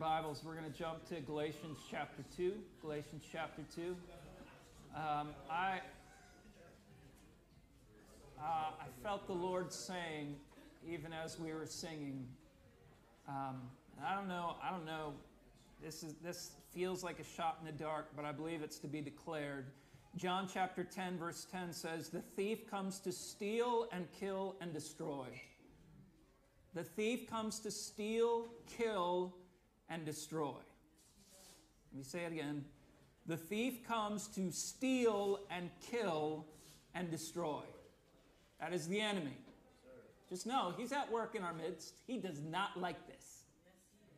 [0.00, 2.54] Bibles, we're going to jump to Galatians chapter 2.
[2.80, 3.94] Galatians chapter 2.
[4.96, 5.80] Um, I,
[8.38, 10.36] uh, I felt the Lord saying,
[10.88, 12.26] even as we were singing,
[13.28, 13.60] um,
[14.02, 15.12] I don't know, I don't know,
[15.84, 18.88] this, is, this feels like a shot in the dark, but I believe it's to
[18.88, 19.66] be declared.
[20.16, 25.26] John chapter 10, verse 10 says, The thief comes to steal and kill and destroy.
[26.72, 29.34] The thief comes to steal, kill,
[29.90, 30.54] and destroy.
[31.92, 32.64] Let me say it again.
[33.26, 36.46] The thief comes to steal and kill
[36.94, 37.62] and destroy.
[38.60, 39.36] That is the enemy.
[40.28, 41.94] Just know he's at work in our midst.
[42.06, 43.42] He does not like this.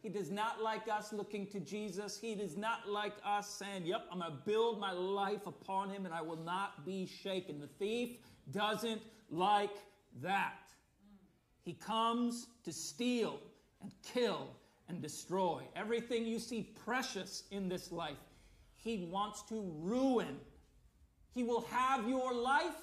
[0.02, 2.18] He does not like us looking to Jesus.
[2.18, 6.04] He does not like us saying, Yep, I'm going to build my life upon him
[6.04, 7.60] and I will not be shaken.
[7.60, 8.16] The thief
[8.50, 9.00] doesn't
[9.30, 9.76] like
[10.20, 10.58] that.
[11.64, 13.38] He comes to steal
[13.80, 14.48] and kill
[14.92, 15.62] and destroy.
[15.74, 18.18] Everything you see precious in this life,
[18.74, 20.38] he wants to ruin.
[21.34, 22.76] He will have your life.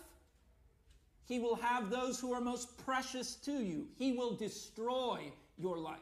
[1.26, 3.88] He will have those who are most precious to you.
[3.96, 6.00] He will destroy your life.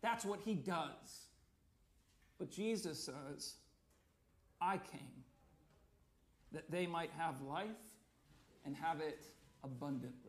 [0.00, 1.26] That's what he does.
[2.38, 3.54] But Jesus says,
[4.60, 5.24] I came
[6.52, 7.66] that they might have life
[8.64, 9.24] and have it
[9.64, 10.27] abundantly.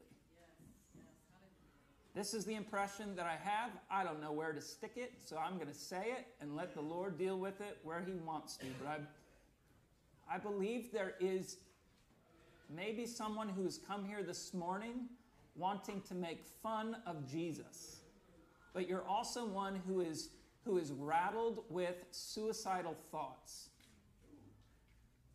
[2.16, 3.72] This is the impression that I have.
[3.90, 6.74] I don't know where to stick it, so I'm going to say it and let
[6.74, 8.66] the Lord deal with it where He wants to.
[8.84, 11.58] But I, I believe there is
[12.76, 15.08] maybe someone who's come here this morning
[15.56, 17.98] wanting to make fun of Jesus,
[18.74, 20.30] but you're also one who is,
[20.66, 23.69] who is rattled with suicidal thoughts.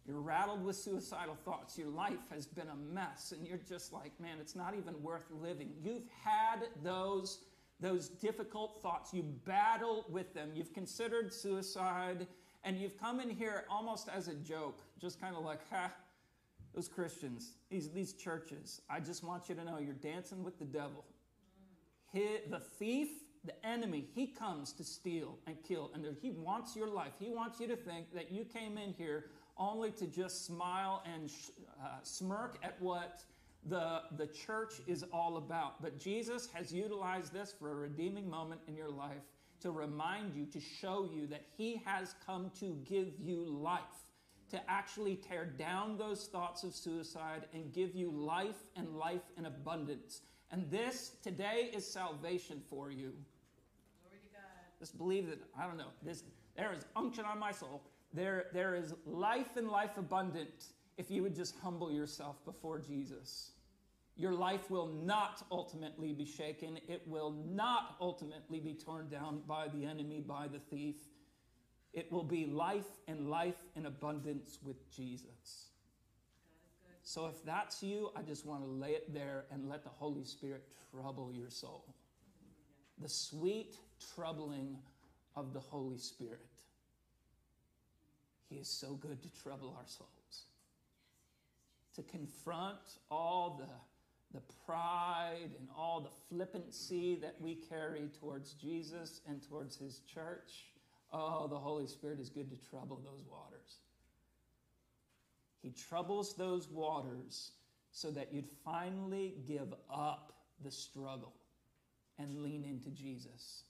[0.06, 1.78] You're rattled with suicidal thoughts.
[1.78, 5.24] Your life has been a mess, and you're just like, man, it's not even worth
[5.30, 5.70] living.
[5.82, 7.40] You've had those,
[7.80, 9.14] those difficult thoughts.
[9.14, 10.50] You battle with them.
[10.54, 12.26] You've considered suicide,
[12.64, 15.90] and you've come in here almost as a joke, just kind of like, ha,
[16.74, 18.82] those Christians, these, these churches.
[18.90, 21.04] I just want you to know you're dancing with the devil.
[22.12, 23.08] He, the thief,
[23.44, 27.12] the enemy, he comes to steal and kill, and he wants your life.
[27.18, 29.26] He wants you to think that you came in here
[29.56, 31.30] only to just smile and
[31.82, 33.22] uh, smirk at what
[33.66, 35.80] the, the church is all about.
[35.82, 39.22] But Jesus has utilized this for a redeeming moment in your life
[39.60, 43.80] to remind you, to show you that He has come to give you life,
[44.50, 49.46] to actually tear down those thoughts of suicide and give you life and life in
[49.46, 50.20] abundance.
[50.50, 53.14] And this today is salvation for you.
[54.02, 54.78] Glory to God.
[54.78, 56.24] Just believe that, I don't know, this,
[56.56, 57.82] there is unction on my soul
[58.14, 60.66] there, there is life and life abundant
[60.96, 63.50] if you would just humble yourself before Jesus.
[64.16, 66.78] Your life will not ultimately be shaken.
[66.88, 70.94] It will not ultimately be torn down by the enemy, by the thief.
[71.92, 75.70] It will be life and life in abundance with Jesus.
[77.02, 80.24] So if that's you, I just want to lay it there and let the Holy
[80.24, 81.84] Spirit trouble your soul.
[82.98, 83.76] The sweet
[84.14, 84.78] troubling
[85.34, 86.53] of the Holy Spirit.
[88.54, 90.46] He is so good to trouble our souls,
[91.96, 92.78] to confront
[93.10, 99.76] all the, the pride and all the flippancy that we carry towards Jesus and towards
[99.76, 100.66] His church.
[101.12, 103.78] Oh, the Holy Spirit is good to trouble those waters.
[105.60, 107.50] He troubles those waters
[107.90, 110.32] so that you'd finally give up
[110.62, 111.34] the struggle
[112.20, 113.64] and lean into Jesus.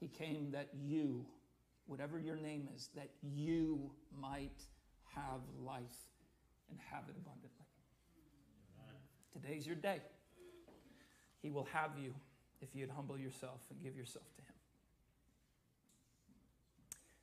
[0.00, 1.26] He came that you
[1.90, 4.62] whatever your name is, that you might
[5.12, 6.06] have life
[6.70, 7.66] and have it abundantly.
[9.32, 9.98] Today's your day.
[11.42, 12.14] He will have you
[12.60, 14.54] if you'd humble yourself and give yourself to Him.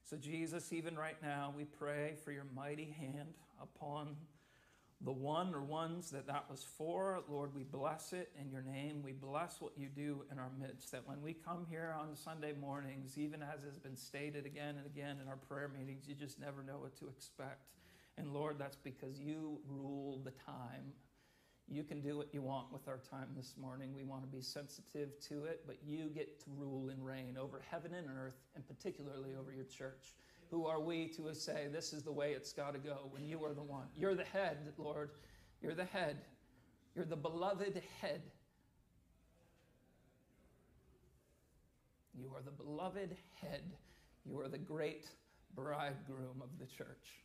[0.03, 4.15] So, Jesus, even right now, we pray for your mighty hand upon
[5.01, 7.21] the one or ones that that was for.
[7.29, 9.01] Lord, we bless it in your name.
[9.03, 10.91] We bless what you do in our midst.
[10.91, 14.85] That when we come here on Sunday mornings, even as has been stated again and
[14.85, 17.67] again in our prayer meetings, you just never know what to expect.
[18.17, 20.93] And Lord, that's because you rule the time.
[21.69, 23.93] You can do what you want with our time this morning.
[23.93, 27.61] We want to be sensitive to it, but you get to rule and reign over
[27.69, 30.15] heaven and earth, and particularly over your church.
[30.49, 33.43] Who are we to say, this is the way it's got to go when you
[33.43, 33.87] are the one?
[33.95, 35.11] You're the head, Lord.
[35.61, 36.17] You're the head.
[36.95, 38.21] You're the beloved head.
[42.13, 43.61] You are the beloved head.
[44.25, 45.07] You are the great
[45.53, 47.23] bridegroom of the church.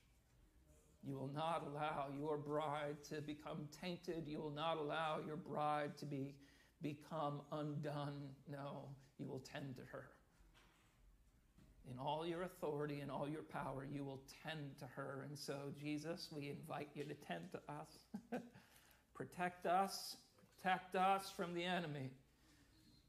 [1.05, 4.25] You will not allow your bride to become tainted.
[4.27, 6.35] You will not allow your bride to be,
[6.81, 8.31] become undone.
[8.51, 8.89] No,
[9.19, 10.09] you will tend to her
[11.91, 15.27] in all your authority and all your power, you will tend to her.
[15.29, 18.43] And so, Jesus, we invite you to tend to us.
[19.15, 20.17] protect us,
[20.61, 22.11] protect us from the enemy.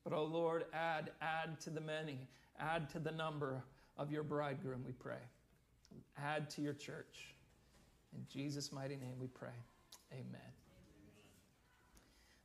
[0.04, 2.28] But, oh Lord, add, add to the many,
[2.60, 3.64] add to the number
[3.98, 5.22] of your bridegroom, we pray.
[6.18, 7.36] Add to your church.
[8.14, 9.50] In Jesus' mighty name we pray.
[10.12, 10.42] Amen.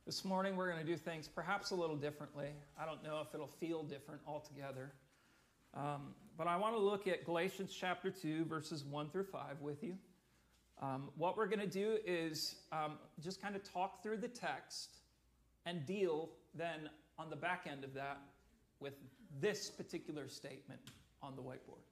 [0.05, 2.47] This morning we're going to do things perhaps a little differently.
[2.79, 4.91] I don't know if it'll feel different altogether.
[5.73, 9.83] Um, but I want to look at Galatians chapter 2, verses 1 through 5 with
[9.83, 9.95] you.
[10.81, 14.99] Um, what we're going to do is um, just kind of talk through the text
[15.65, 18.21] and deal then on the back end of that
[18.79, 18.93] with
[19.41, 20.79] this particular statement
[21.21, 21.83] on the whiteboard.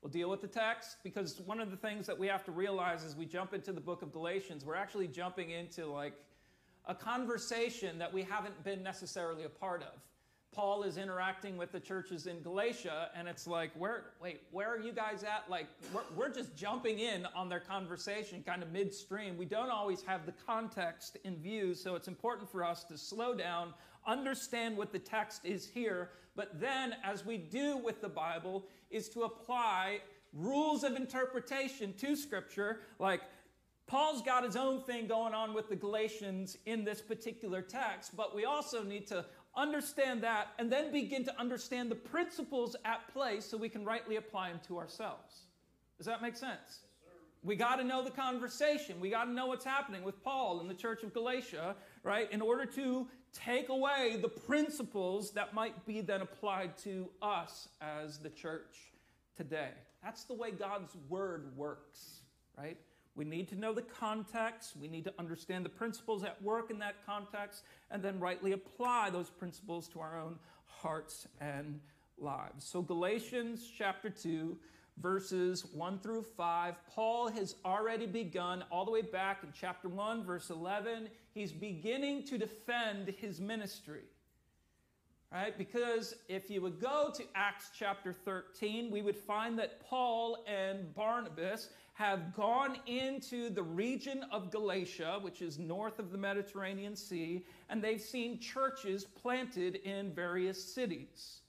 [0.00, 3.02] We'll deal with the text because one of the things that we have to realize
[3.04, 6.14] as we jump into the book of Galatians, we're actually jumping into like
[6.86, 9.98] a conversation that we haven't been necessarily a part of.
[10.56, 14.78] Paul is interacting with the churches in Galatia, and it's like, where, wait, where are
[14.78, 15.44] you guys at?
[15.50, 19.36] Like, we're, we're just jumping in on their conversation kind of midstream.
[19.36, 23.34] We don't always have the context in view, so it's important for us to slow
[23.34, 23.74] down,
[24.06, 29.10] understand what the text is here, but then, as we do with the Bible, is
[29.10, 30.00] to apply
[30.32, 33.20] rules of interpretation to Scripture, like
[33.86, 38.34] Paul's got his own thing going on with the Galatians in this particular text, but
[38.34, 39.24] we also need to
[39.56, 44.16] understand that, and then begin to understand the principles at play so we can rightly
[44.16, 45.46] apply them to ourselves.
[45.96, 46.80] Does that make sense?
[47.42, 48.98] We got to know the conversation.
[49.00, 52.30] We got to know what's happening with Paul in the church of Galatia, right?
[52.32, 58.18] In order to take away the principles that might be then applied to us as
[58.18, 58.90] the church
[59.36, 59.70] today.
[60.02, 62.20] That's the way God's word works,
[62.58, 62.78] right?
[63.16, 64.76] We need to know the context.
[64.78, 69.10] We need to understand the principles at work in that context and then rightly apply
[69.10, 71.80] those principles to our own hearts and
[72.18, 72.64] lives.
[72.64, 74.56] So, Galatians chapter 2,
[74.98, 80.24] verses 1 through 5, Paul has already begun all the way back in chapter 1,
[80.24, 81.08] verse 11.
[81.32, 84.04] He's beginning to defend his ministry.
[85.32, 85.58] Right?
[85.58, 90.94] Because if you would go to Acts chapter 13, we would find that Paul and
[90.94, 97.42] Barnabas have gone into the region of Galatia, which is north of the Mediterranean Sea,
[97.70, 101.40] and they've seen churches planted in various cities.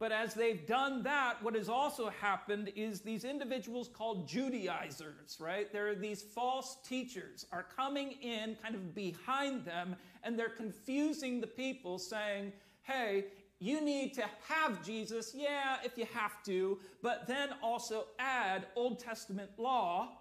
[0.00, 5.72] But as they've done that, what has also happened is these individuals called Judaizers, right?
[5.72, 9.94] There are these false teachers are coming in kind of behind them
[10.24, 12.52] and they're confusing the people saying,
[12.82, 13.26] hey,
[13.58, 18.98] you need to have Jesus, yeah, if you have to, but then also add Old
[18.98, 20.18] Testament law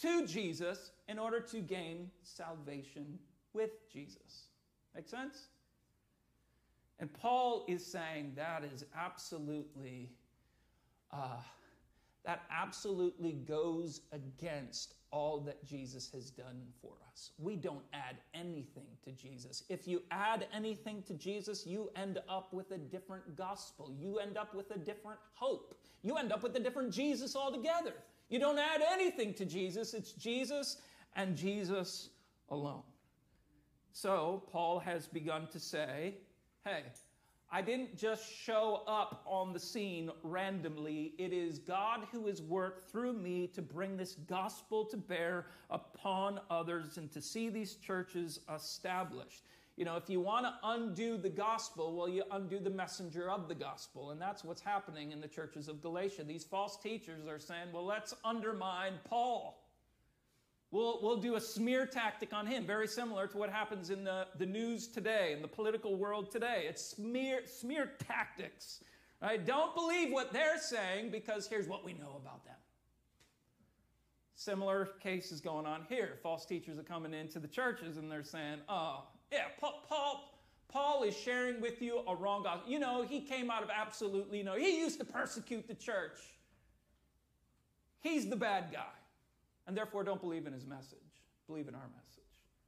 [0.00, 3.18] to Jesus in order to gain salvation
[3.52, 4.48] with Jesus.
[4.94, 5.48] Make sense?
[6.98, 10.10] And Paul is saying that is absolutely,
[11.12, 11.40] uh,
[12.24, 17.30] that absolutely goes against all that Jesus has done for us.
[17.38, 19.62] We don't add anything to Jesus.
[19.68, 23.94] If you add anything to Jesus, you end up with a different gospel.
[23.96, 25.78] You end up with a different hope.
[26.02, 27.94] You end up with a different Jesus altogether.
[28.28, 30.78] You don't add anything to Jesus, it's Jesus
[31.14, 32.08] and Jesus
[32.48, 32.82] alone.
[33.92, 36.14] So, Paul has begun to say,
[36.64, 36.82] hey,
[37.54, 41.14] I didn't just show up on the scene randomly.
[41.18, 46.40] It is God who has worked through me to bring this gospel to bear upon
[46.50, 49.44] others and to see these churches established.
[49.76, 53.46] You know, if you want to undo the gospel, well, you undo the messenger of
[53.46, 54.10] the gospel.
[54.10, 56.24] And that's what's happening in the churches of Galatia.
[56.24, 59.63] These false teachers are saying, well, let's undermine Paul.
[60.74, 64.26] We'll, we'll do a smear tactic on him, very similar to what happens in the,
[64.38, 66.64] the news today, in the political world today.
[66.68, 68.82] It's smear, smear tactics.
[69.22, 69.46] Right?
[69.46, 72.56] Don't believe what they're saying because here's what we know about them.
[74.34, 76.18] Similar cases going on here.
[76.24, 81.04] False teachers are coming into the churches and they're saying, oh, yeah, Paul, Paul, Paul
[81.04, 82.68] is sharing with you a wrong gospel.
[82.68, 84.56] You know, he came out of absolutely, no.
[84.56, 86.18] he used to persecute the church.
[88.00, 88.90] He's the bad guy
[89.66, 90.98] and therefore don't believe in his message.
[91.46, 92.24] Believe in our message.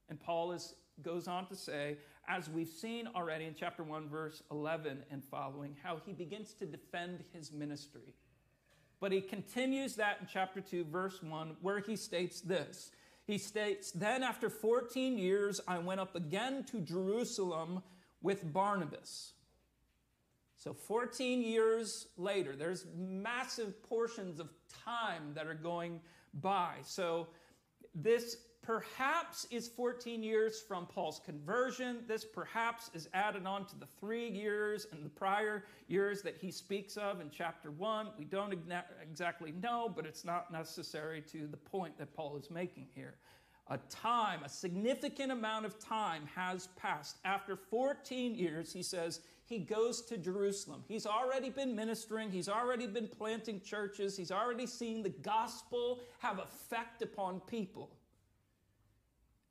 [0.09, 1.97] And Paul is, goes on to say,
[2.29, 6.67] as we've seen already in chapter 1, verse 11 and following, how he begins to
[6.67, 8.15] defend his ministry.
[9.01, 12.91] But he continues that in chapter 2, verse 1, where he states this.
[13.27, 17.83] He states, Then after 14 years, I went up again to Jerusalem
[18.23, 19.35] with Barnabas.
[20.57, 24.49] So 14 years later, there's massive portions of
[24.85, 26.01] time that are going
[26.41, 26.75] by.
[26.83, 27.29] So
[27.95, 31.99] this perhaps is 14 years from Paul's conversion.
[32.09, 36.51] This perhaps is added on to the three years and the prior years that he
[36.51, 38.09] speaks of in chapter 1.
[38.19, 38.53] We don't
[39.01, 43.15] exactly know, but it's not necessary to the point that Paul is making here.
[43.69, 47.19] A time, a significant amount of time has passed.
[47.25, 50.83] After 14 years, he says, he goes to Jerusalem.
[50.89, 56.41] He's already been ministering, he's already been planting churches, he's already seen the gospel have
[56.41, 57.97] effect upon people.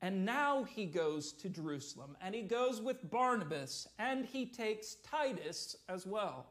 [0.02, 5.78] And now he goes to Jerusalem and he goes with Barnabas and he takes Titus
[5.88, 6.48] as well.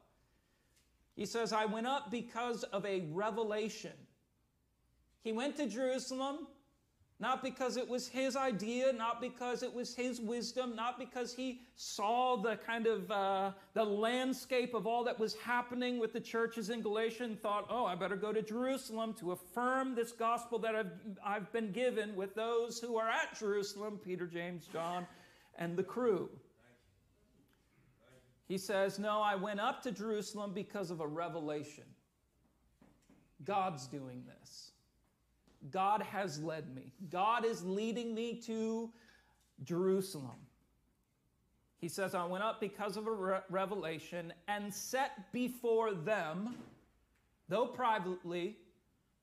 [1.14, 3.92] He says, I went up because of a revelation.
[5.22, 6.48] He went to Jerusalem
[7.24, 11.62] not because it was his idea, not because it was his wisdom, not because he
[11.74, 16.68] saw the kind of uh, the landscape of all that was happening with the churches
[16.68, 20.76] in Galatia and thought, oh, I better go to Jerusalem to affirm this gospel that
[20.76, 20.92] I've,
[21.24, 25.06] I've been given with those who are at Jerusalem Peter, James, John,
[25.56, 26.28] and the crew.
[28.48, 31.84] He says, No, I went up to Jerusalem because of a revelation.
[33.46, 34.73] God's doing this.
[35.70, 36.92] God has led me.
[37.10, 38.90] God is leading me to
[39.62, 40.36] Jerusalem.
[41.78, 46.56] He says, I went up because of a re- revelation and set before them,
[47.48, 48.56] though privately,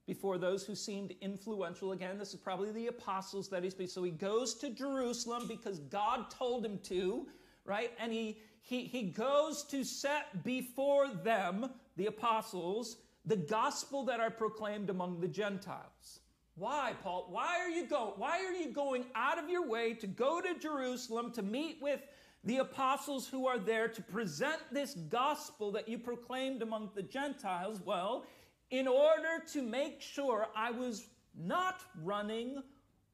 [0.05, 1.91] before those who seemed influential.
[1.91, 6.29] Again, this is probably the apostles that he's So he goes to Jerusalem because God
[6.29, 7.27] told him to,
[7.65, 7.91] right?
[7.99, 14.29] And he, he, he goes to set before them, the apostles, the gospel that I
[14.29, 16.20] proclaimed among the Gentiles.
[16.61, 17.25] Why, Paul?
[17.31, 18.13] Why are you going?
[18.17, 22.01] Why are you going out of your way to go to Jerusalem to meet with
[22.43, 27.81] the apostles who are there to present this gospel that you proclaimed among the Gentiles?
[27.83, 28.27] Well,
[28.69, 32.61] in order to make sure I was not running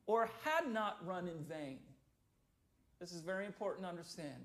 [0.07, 1.79] or had not run in vain.
[2.99, 4.43] This is very important to understand.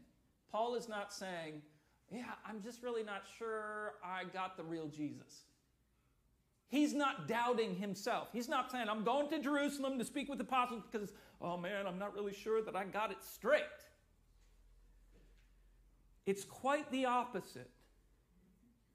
[0.52, 1.60] Paul is not saying,
[2.08, 5.42] Yeah, I'm just really not sure I got the real Jesus.
[6.72, 8.28] He's not doubting himself.
[8.32, 11.12] He's not saying, I'm going to Jerusalem to speak with the apostles because,
[11.42, 13.60] oh man, I'm not really sure that I got it straight.
[16.24, 17.68] It's quite the opposite.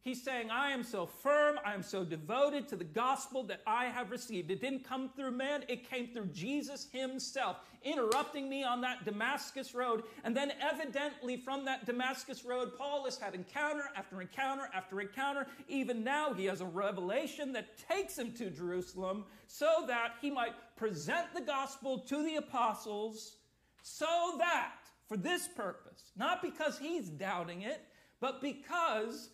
[0.07, 3.87] He's saying, I am so firm, I am so devoted to the gospel that I
[3.87, 4.49] have received.
[4.49, 9.75] It didn't come through man, it came through Jesus himself, interrupting me on that Damascus
[9.75, 10.03] road.
[10.23, 15.45] And then, evidently, from that Damascus road, Paul has had encounter after encounter after encounter.
[15.67, 20.53] Even now, he has a revelation that takes him to Jerusalem so that he might
[20.77, 23.35] present the gospel to the apostles,
[23.81, 24.75] so that,
[25.09, 27.81] for this purpose, not because he's doubting it,
[28.21, 29.31] but because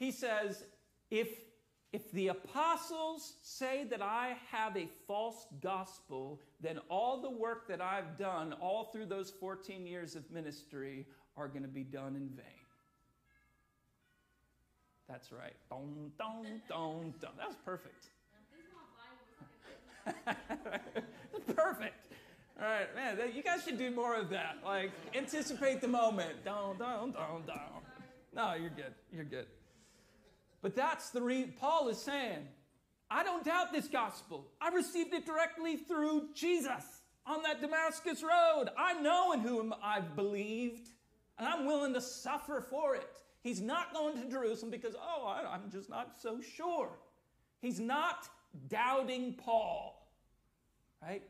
[0.00, 0.64] he says,
[1.10, 1.28] if,
[1.92, 7.82] if the apostles say that I have a false gospel, then all the work that
[7.82, 12.30] I've done all through those 14 years of ministry are going to be done in
[12.30, 12.46] vain.
[15.06, 15.54] That's right.
[16.66, 17.12] Dong.
[17.36, 18.06] That was perfect.
[21.54, 22.06] perfect.
[22.58, 24.58] All right, man, you guys should do more of that.
[24.64, 26.42] Like, anticipate the moment.
[28.34, 28.94] No, you're good.
[29.12, 29.46] You're good.
[30.62, 32.46] But that's the reason Paul is saying,
[33.10, 34.46] I don't doubt this gospel.
[34.60, 36.84] I received it directly through Jesus
[37.26, 38.68] on that Damascus road.
[38.78, 40.88] I know in whom I've believed,
[41.38, 43.22] and I'm willing to suffer for it.
[43.42, 46.90] He's not going to Jerusalem because, oh, I'm just not so sure.
[47.60, 48.28] He's not
[48.68, 50.08] doubting Paul,
[51.02, 51.22] right?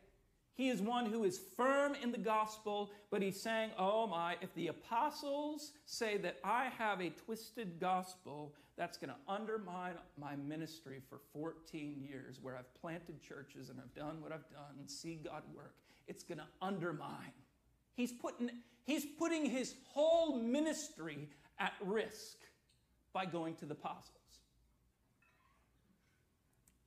[0.55, 4.55] He is one who is firm in the gospel, but he's saying, oh my, if
[4.55, 11.03] the apostles say that I have a twisted gospel, that's going to undermine my ministry
[11.07, 15.21] for 14 years where I've planted churches and I've done what I've done and see
[15.23, 15.75] God work.
[16.09, 17.35] It's going to undermine.
[17.95, 18.49] He's putting,
[18.87, 22.39] he's putting his whole ministry at risk
[23.13, 24.17] by going to the apostles.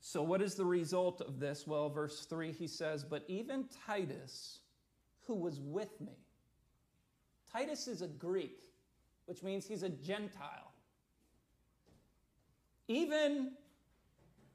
[0.02, 1.68] So, what is the result of this?
[1.68, 4.62] Well, verse 3, he says, But even Titus,
[5.28, 6.18] who was with me,
[7.52, 8.64] Titus is a Greek,
[9.28, 10.73] which means he's a Gentile.
[12.88, 13.52] Even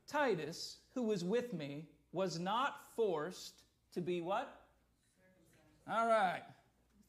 [0.07, 4.63] Titus, who was with me, was not forced to be what?
[5.91, 6.43] All right.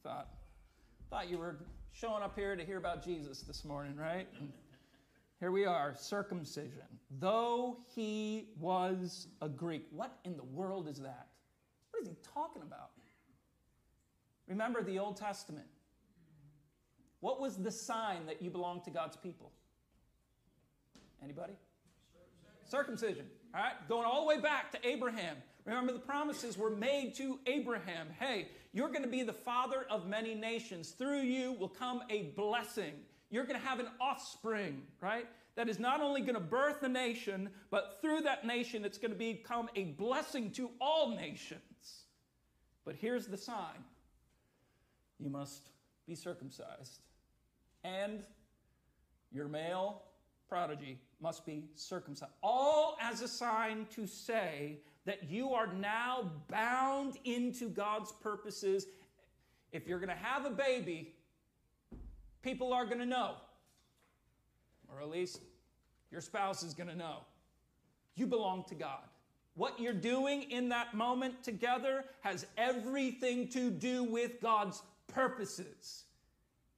[0.03, 0.29] Thought,
[1.09, 1.57] thought you were
[1.91, 4.27] showing up here to hear about Jesus this morning, right?
[4.39, 4.51] And
[5.39, 6.83] here we are, circumcision.
[7.19, 9.87] Though he was a Greek.
[9.91, 11.27] What in the world is that?
[11.91, 12.91] What is he talking about?
[14.47, 15.67] Remember the Old Testament.
[17.19, 19.51] What was the sign that you belonged to God's people?
[21.23, 21.53] Anybody?
[22.65, 23.25] Circumcision.
[23.53, 25.37] All right, going all the way back to Abraham.
[25.65, 28.07] Remember, the promises were made to Abraham.
[28.19, 30.91] Hey, you're going to be the father of many nations.
[30.91, 32.93] Through you will come a blessing.
[33.29, 35.27] You're going to have an offspring, right?
[35.55, 39.11] That is not only going to birth a nation, but through that nation, it's going
[39.11, 42.05] to become a blessing to all nations.
[42.85, 43.83] But here's the sign
[45.19, 45.69] you must
[46.07, 47.01] be circumcised,
[47.83, 48.23] and
[49.31, 50.03] your male
[50.47, 52.31] prodigy must be circumcised.
[52.41, 58.87] All as a sign to say that you are now bound into God's purposes.
[59.71, 61.13] If you're going to have a baby,
[62.41, 63.35] people are going to know,
[64.87, 65.41] or at least
[66.11, 67.17] your spouse is going to know.
[68.15, 69.03] You belong to God.
[69.55, 76.03] What you're doing in that moment together has everything to do with God's purposes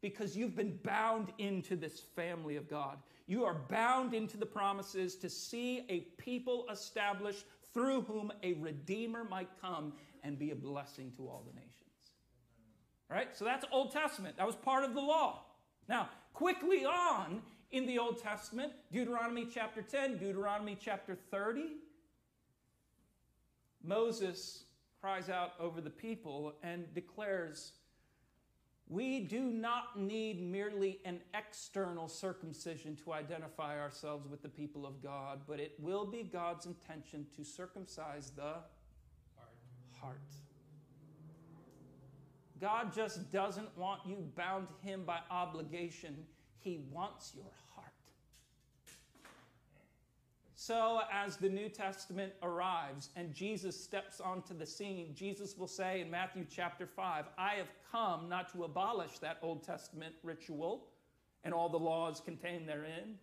[0.02, 2.98] because you've been bound into this family of God.
[3.32, 9.24] You are bound into the promises to see a people established through whom a redeemer
[9.24, 12.12] might come and be a blessing to all the nations.
[13.10, 13.30] All right?
[13.34, 14.36] So that's Old Testament.
[14.36, 15.46] That was part of the law.
[15.88, 21.78] Now, quickly on in the Old Testament, Deuteronomy chapter 10, Deuteronomy chapter 30,
[23.82, 24.66] Moses
[25.00, 27.72] cries out over the people and declares
[28.92, 35.02] we do not need merely an external circumcision to identify ourselves with the people of
[35.02, 39.56] God, but it will be God's intention to circumcise the heart.
[40.02, 40.22] heart.
[42.60, 46.26] God just doesn't want you bound to Him by obligation,
[46.60, 47.54] He wants your
[50.63, 56.01] So, as the New Testament arrives and Jesus steps onto the scene, Jesus will say
[56.01, 60.86] in Matthew chapter 5, I have come not to abolish that Old Testament ritual
[61.44, 63.15] and all the laws contained therein,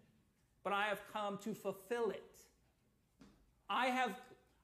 [0.65, 2.43] but I have come to fulfill it.
[3.71, 4.21] I have,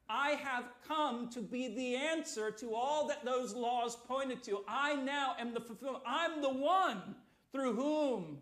[0.08, 4.64] I have come to be the answer to all that those laws pointed to.
[4.66, 6.02] I now am the fulfillment.
[6.04, 7.14] I'm the one
[7.52, 8.38] through whom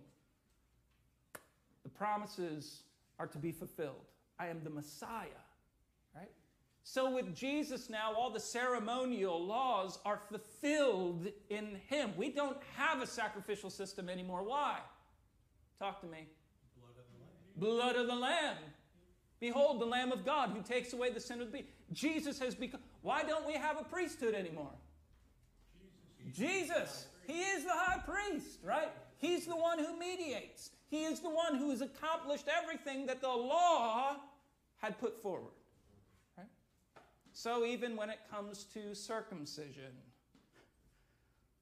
[1.82, 2.84] the promises
[3.18, 4.11] are to be fulfilled.
[4.42, 5.42] I am the Messiah,
[6.16, 6.30] right?
[6.82, 12.12] So with Jesus now, all the ceremonial laws are fulfilled in him.
[12.16, 14.42] We don't have a sacrificial system anymore.
[14.42, 14.78] Why?
[15.78, 16.26] Talk to me.
[16.76, 17.76] Blood of the Lamb.
[17.76, 18.56] Blood of the Lamb.
[19.38, 21.72] Behold, the Lamb of God who takes away the sin of the people.
[21.92, 22.80] Jesus has become.
[23.02, 24.72] Why don't we have a priesthood anymore?
[26.32, 26.36] Jesus.
[26.36, 27.06] Jesus.
[27.28, 28.90] He is the high priest, right?
[29.22, 30.72] He's the one who mediates.
[30.90, 34.16] He is the one who has accomplished everything that the law
[34.78, 35.54] had put forward.
[36.36, 36.48] Right?
[37.32, 39.92] So, even when it comes to circumcision,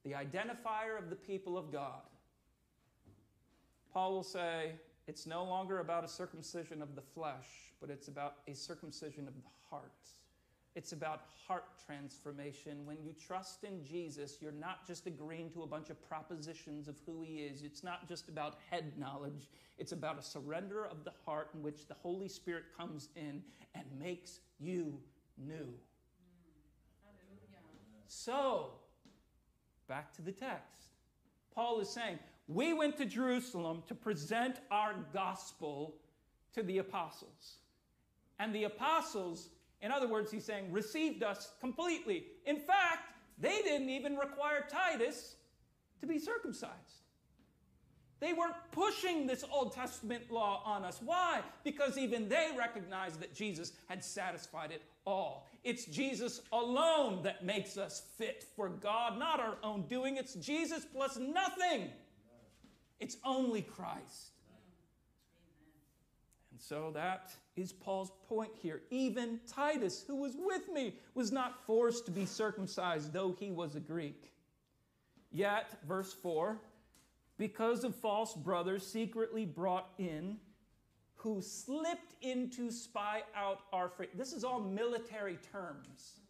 [0.05, 2.01] the identifier of the people of God,
[3.92, 4.73] Paul will say
[5.07, 9.35] it's no longer about a circumcision of the flesh, but it's about a circumcision of
[9.35, 9.92] the heart.
[10.77, 12.87] It's about heart transformation.
[12.87, 16.97] When you trust in Jesus, you're not just agreeing to a bunch of propositions of
[17.05, 17.63] who He is.
[17.63, 19.49] It's not just about head knowledge.
[19.79, 23.43] It's about a surrender of the heart in which the Holy Spirit comes in
[23.75, 25.01] and makes you
[25.37, 25.69] new.
[28.07, 28.71] So,
[29.89, 30.91] back to the text.
[31.55, 35.97] Paul is saying, We went to Jerusalem to present our gospel
[36.55, 37.59] to the apostles.
[38.39, 39.51] And the apostles
[39.83, 42.25] in other words, he's saying, received us completely.
[42.47, 45.37] In fact, they didn't even require Titus
[46.01, 47.01] to be circumcised.
[48.21, 51.01] They weren't pushing this Old Testament law on us.
[51.03, 51.40] Why?
[51.64, 55.47] Because even they recognized that Jesus had satisfied it all.
[55.64, 60.19] It's Jesus alone that makes us fit for God, not our own doing.
[60.19, 61.88] It's Jesus plus nothing.
[62.99, 64.33] It's only Christ.
[66.61, 68.83] And so that is Paul's point here.
[68.90, 73.77] Even Titus, who was with me, was not forced to be circumcised, though he was
[73.77, 74.33] a Greek.
[75.33, 76.59] Yet, verse 4
[77.38, 80.37] because of false brothers secretly brought in,
[81.14, 84.11] who slipped in to spy out our faith.
[84.14, 86.20] This is all military terms.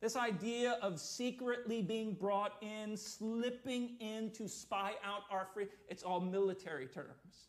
[0.00, 6.02] This idea of secretly being brought in, slipping in to spy out our faith, it's
[6.02, 7.48] all military terms.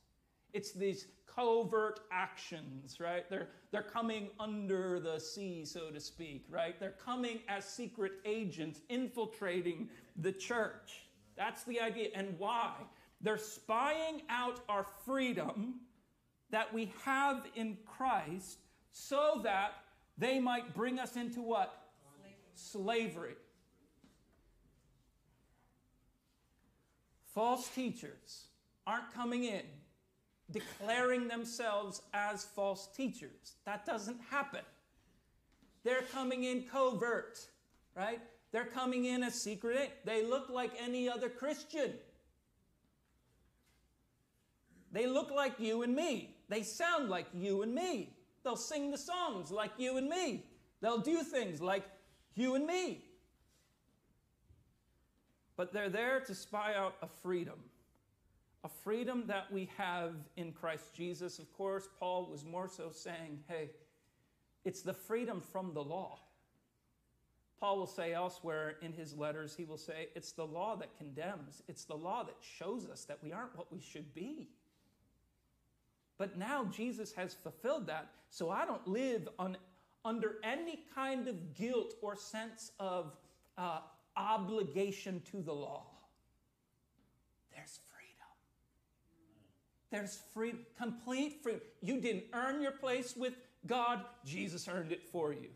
[0.51, 1.05] It's these
[1.39, 3.29] covert actions, right?
[3.29, 6.79] They're, they're coming under the sea, so to speak, right?
[6.79, 11.05] They're coming as secret agents, infiltrating the church.
[11.37, 12.09] That's the idea.
[12.13, 12.73] And why?
[13.21, 15.75] They're spying out our freedom
[16.51, 18.59] that we have in Christ
[18.91, 19.73] so that
[20.17, 21.73] they might bring us into what?
[22.55, 22.95] Slavery.
[23.31, 23.35] Slavery.
[27.33, 28.47] False teachers
[28.85, 29.61] aren't coming in
[30.51, 33.55] declaring themselves as false teachers.
[33.65, 34.61] That doesn't happen.
[35.83, 37.39] they're coming in covert,
[37.95, 38.19] right?
[38.51, 39.91] They're coming in as secret.
[40.05, 41.93] They look like any other Christian.
[44.91, 46.35] They look like you and me.
[46.49, 48.15] They sound like you and me.
[48.43, 50.45] They'll sing the songs like you and me.
[50.81, 51.85] They'll do things like
[52.35, 53.05] you and me.
[55.55, 57.59] But they're there to spy out a freedom,
[58.63, 61.39] a freedom that we have in Christ Jesus.
[61.39, 63.69] Of course, Paul was more so saying, hey,
[64.65, 66.19] it's the freedom from the law.
[67.59, 71.61] Paul will say elsewhere in his letters, he will say, it's the law that condemns,
[71.67, 74.49] it's the law that shows us that we aren't what we should be.
[76.17, 79.57] But now Jesus has fulfilled that, so I don't live on,
[80.03, 83.15] under any kind of guilt or sense of
[83.57, 83.79] uh,
[84.15, 85.85] obligation to the law.
[87.53, 88.27] There's freedom.
[89.91, 91.61] There's free, complete freedom.
[91.81, 93.33] You didn't earn your place with
[93.65, 95.49] God, Jesus earned it for you.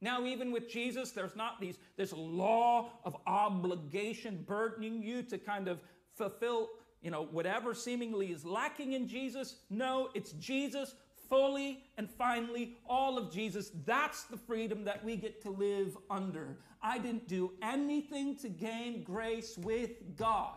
[0.00, 5.66] Now, even with Jesus, there's not these, this law of obligation burdening you to kind
[5.66, 5.80] of
[6.14, 6.68] fulfill,
[7.02, 9.56] you know, whatever seemingly is lacking in Jesus.
[9.70, 10.94] No, it's Jesus
[11.28, 13.72] fully and finally, all of Jesus.
[13.84, 16.58] That's the freedom that we get to live under.
[16.80, 20.54] I didn't do anything to gain grace with God.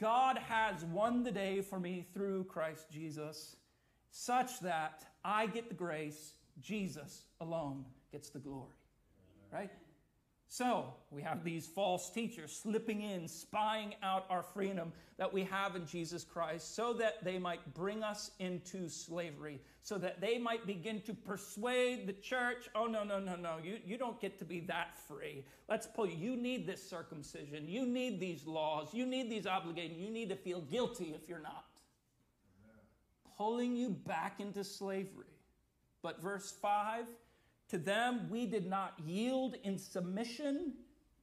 [0.00, 3.56] God has won the day for me through Christ Jesus,
[4.10, 8.72] such that I get the grace Jesus alone gets the glory.
[9.52, 9.70] Right?
[10.52, 15.76] So, we have these false teachers slipping in, spying out our freedom that we have
[15.76, 20.66] in Jesus Christ, so that they might bring us into slavery, so that they might
[20.66, 24.44] begin to persuade the church oh, no, no, no, no, you, you don't get to
[24.44, 25.44] be that free.
[25.68, 26.16] Let's pull you.
[26.16, 27.68] You need this circumcision.
[27.68, 28.88] You need these laws.
[28.92, 30.00] You need these obligations.
[30.00, 31.66] You need to feel guilty if you're not.
[33.38, 35.26] Pulling you back into slavery.
[36.02, 37.06] But verse 5
[37.70, 40.74] to them we did not yield in submission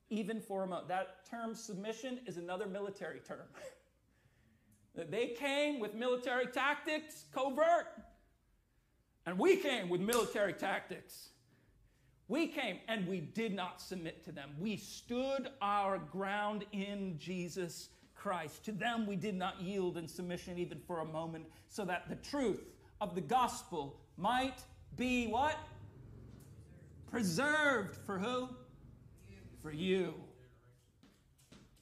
[0.10, 0.88] even for a moment.
[0.88, 3.48] That term submission is another military term.
[5.10, 7.88] they came with military tactics, covert,
[9.26, 11.30] and we came with military tactics.
[12.30, 14.52] We came and we did not submit to them.
[14.60, 18.64] We stood our ground in Jesus Christ.
[18.66, 22.16] To them we did not yield in submission even for a moment, so that the
[22.16, 22.64] truth
[23.00, 24.62] of the gospel might
[24.96, 25.58] be what?
[27.10, 28.50] Preserved for who?
[29.62, 30.14] For you.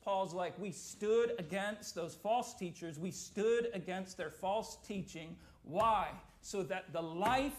[0.03, 2.99] Paul's like, we stood against those false teachers.
[2.99, 5.35] We stood against their false teaching.
[5.63, 6.09] Why?
[6.41, 7.55] So that the life,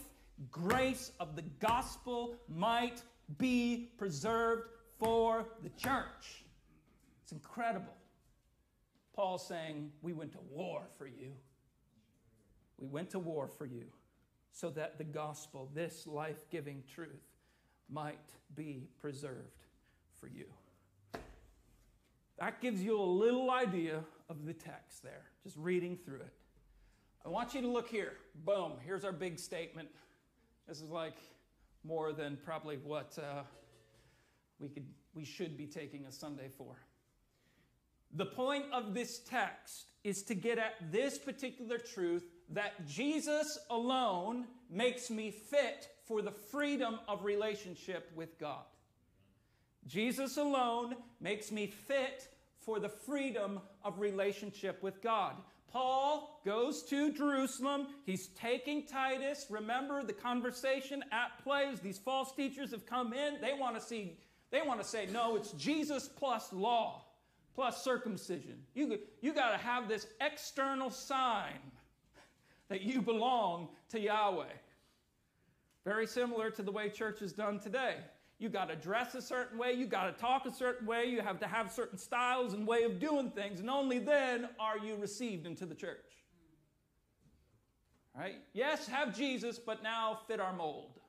[0.51, 3.03] grace of the gospel might
[3.39, 6.45] be preserved for the church.
[7.25, 7.95] It's incredible.
[9.13, 11.33] Paul's saying, We went to war for you.
[12.79, 13.87] We went to war for you
[14.53, 17.36] so that the gospel, this life giving truth,
[17.91, 18.19] might
[18.55, 19.65] be preserved
[20.21, 20.47] for you.
[22.39, 26.35] That gives you a little idea of the text there, just reading through it.
[27.25, 28.13] I want you to look here.
[28.45, 29.89] Boom, here's our big statement.
[30.69, 31.17] This is like
[31.85, 33.43] more than probably what uh,
[34.59, 36.77] we, could, we should be taking a Sunday for.
[38.15, 44.47] The point of this text is to get at this particular truth that Jesus alone
[44.71, 48.65] makes me fit for the freedom of relationship with God.
[49.87, 52.29] Jesus alone makes me fit
[52.59, 55.37] for the freedom of relationship with God.
[55.69, 57.89] Paul goes to Jerusalem.
[58.05, 59.47] He's taking Titus.
[59.51, 63.41] Remember the conversation at play as these false teachers have come in.
[63.41, 64.19] They want to see,
[64.51, 67.05] they want to say, no, it's Jesus plus law,
[67.55, 68.59] plus circumcision.
[68.75, 71.59] You, you got to have this external sign
[72.69, 74.53] that you belong to Yahweh.
[75.85, 77.97] Very similar to the way church is done today.
[78.39, 81.23] You got to dress a certain way, you got to talk a certain way, you
[81.23, 84.97] have to have certain styles and way of doing things, and only then are you
[84.97, 85.97] received into the church.
[88.15, 88.37] Right?
[88.53, 91.01] Yes, have Jesus, but now fit our mold.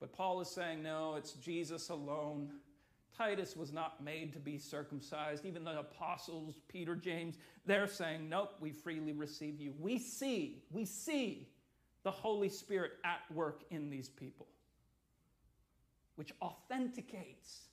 [0.00, 2.50] But Paul is saying, no, it's Jesus alone.
[3.16, 5.44] Titus was not made to be circumcised.
[5.46, 9.72] Even the apostles, Peter, James, they're saying, nope, we freely receive you.
[9.78, 11.48] We see, we see
[12.02, 14.46] the Holy Spirit at work in these people,
[16.16, 17.68] which authenticates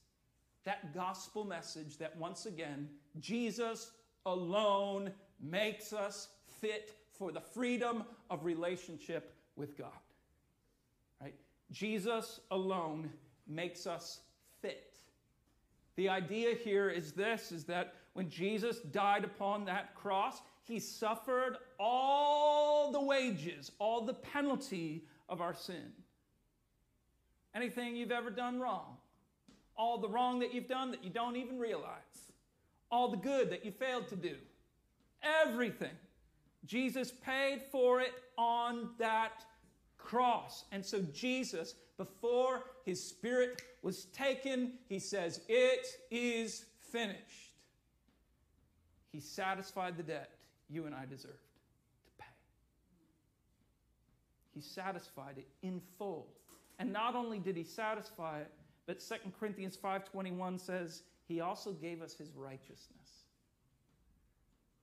[0.63, 2.87] that gospel message that once again,
[3.19, 3.91] Jesus
[4.25, 6.27] alone makes us
[6.59, 9.89] fit for the freedom of relationship with God.
[11.19, 11.35] Right?
[11.71, 13.11] Jesus alone
[13.47, 14.19] makes us
[15.95, 21.57] the idea here is this is that when Jesus died upon that cross, he suffered
[21.79, 25.91] all the wages, all the penalty of our sin.
[27.55, 28.97] Anything you've ever done wrong,
[29.75, 32.31] all the wrong that you've done that you don't even realize,
[32.91, 34.35] all the good that you failed to do,
[35.23, 35.95] everything.
[36.65, 39.43] Jesus paid for it on that
[39.97, 40.65] cross.
[40.71, 47.51] And so, Jesus, before his spirit was taken, he says, It is finished.
[49.11, 50.31] He satisfied the debt
[50.69, 51.33] you and I deserved
[52.05, 52.25] to pay.
[54.53, 56.27] He satisfied it in full.
[56.79, 58.51] And not only did he satisfy it,
[58.87, 63.25] but 2 Corinthians 5:21 says he also gave us his righteousness.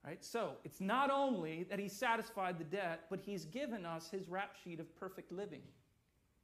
[0.05, 0.25] Right?
[0.25, 4.57] So, it's not only that he satisfied the debt, but he's given us his rap
[4.63, 5.63] sheet of perfect living.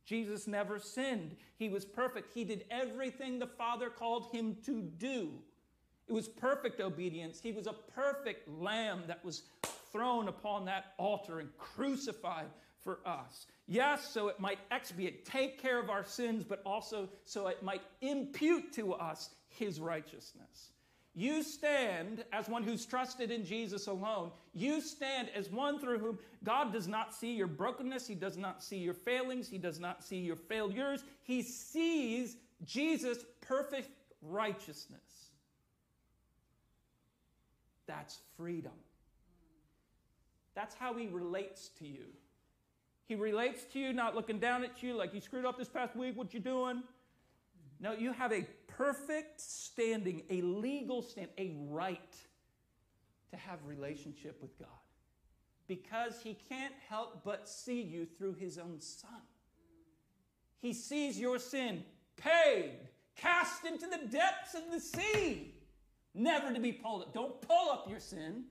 [0.04, 1.36] Jesus never sinned.
[1.56, 2.34] He was perfect.
[2.34, 5.30] He did everything the Father called him to do.
[6.06, 7.40] It was perfect obedience.
[7.40, 9.42] He was a perfect lamb that was
[9.90, 12.46] thrown upon that altar and crucified
[12.82, 13.46] for us.
[13.66, 17.80] Yes, so it might expiate, take care of our sins, but also so it might
[18.02, 20.72] impute to us his righteousness.
[21.16, 24.32] You stand as one who's trusted in Jesus alone.
[24.52, 28.06] You stand as one through whom God does not see your brokenness.
[28.08, 29.48] He does not see your failings.
[29.48, 31.04] He does not see your failures.
[31.22, 33.90] He sees Jesus' perfect
[34.22, 35.30] righteousness.
[37.86, 38.72] That's freedom.
[40.54, 42.06] That's how he relates to you.
[43.06, 45.94] He relates to you, not looking down at you like you screwed up this past
[45.94, 46.82] week, what you doing?
[47.80, 48.46] No, you have a
[48.76, 52.14] perfect standing, a legal stand, a right
[53.30, 54.68] to have relationship with God.
[55.66, 59.22] Because he can't help but see you through his own son.
[60.60, 61.84] He sees your sin
[62.16, 62.78] paid,
[63.16, 65.54] cast into the depths of the sea
[66.14, 67.12] never to be pulled up.
[67.12, 68.44] Don't pull up your sin.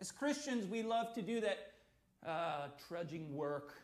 [0.00, 1.72] As Christians, we love to do that
[2.24, 3.74] uh, trudging work,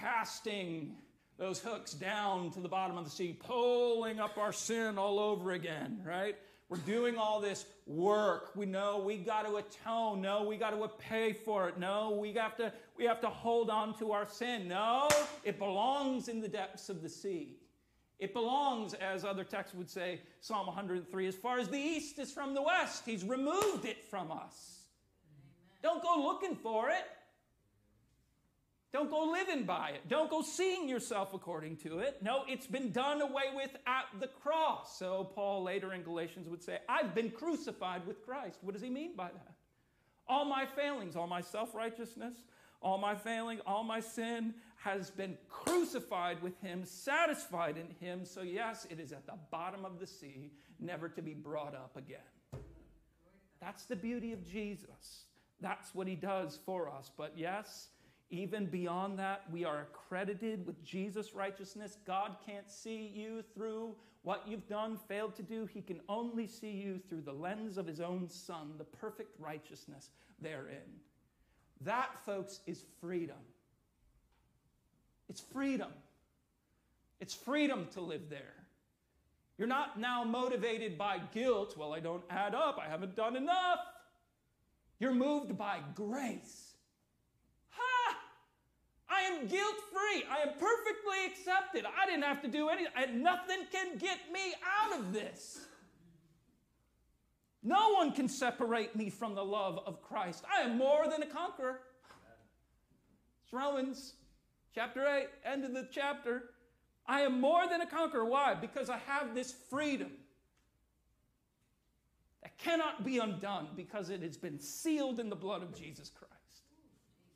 [0.00, 0.96] casting
[1.38, 5.52] those hooks down to the bottom of the sea, pulling up our sin all over
[5.52, 6.36] again, right?
[6.68, 8.50] We're doing all this work.
[8.54, 10.20] We know we got to atone.
[10.20, 11.78] No, we got to pay for it.
[11.78, 14.68] No, we have to we have to hold on to our sin.
[14.68, 15.08] No,
[15.44, 17.56] it belongs in the depths of the sea.
[18.18, 22.32] It belongs, as other texts would say, Psalm 103, as far as the east is
[22.32, 23.04] from the west.
[23.06, 24.80] He's removed it from us.
[25.22, 25.78] Amen.
[25.84, 27.04] Don't go looking for it.
[28.92, 30.08] Don't go living by it.
[30.08, 32.22] Don't go seeing yourself according to it.
[32.22, 34.98] No, it's been done away with at the cross.
[34.98, 38.58] So, Paul later in Galatians would say, I've been crucified with Christ.
[38.62, 39.54] What does he mean by that?
[40.26, 42.34] All my failings, all my self righteousness,
[42.80, 48.24] all my failing, all my sin has been crucified with him, satisfied in him.
[48.24, 51.96] So, yes, it is at the bottom of the sea, never to be brought up
[51.96, 52.20] again.
[53.60, 55.24] That's the beauty of Jesus.
[55.60, 57.10] That's what he does for us.
[57.16, 57.88] But, yes,
[58.30, 61.96] even beyond that, we are accredited with Jesus' righteousness.
[62.06, 65.66] God can't see you through what you've done, failed to do.
[65.66, 70.10] He can only see you through the lens of his own Son, the perfect righteousness
[70.40, 71.00] therein.
[71.80, 73.36] That, folks, is freedom.
[75.30, 75.90] It's freedom.
[77.20, 78.54] It's freedom to live there.
[79.56, 81.76] You're not now motivated by guilt.
[81.76, 82.78] Well, I don't add up.
[82.84, 83.80] I haven't done enough.
[85.00, 86.67] You're moved by grace.
[89.28, 90.24] Am guilt free.
[90.30, 91.84] I am perfectly accepted.
[91.84, 92.92] I didn't have to do anything.
[92.96, 95.60] And nothing can get me out of this.
[97.62, 100.44] No one can separate me from the love of Christ.
[100.54, 101.80] I am more than a conqueror.
[103.44, 104.14] It's Romans
[104.74, 106.50] chapter 8, end of the chapter.
[107.06, 108.24] I am more than a conqueror.
[108.24, 108.54] Why?
[108.54, 110.12] Because I have this freedom
[112.42, 116.34] that cannot be undone because it has been sealed in the blood of Jesus Christ.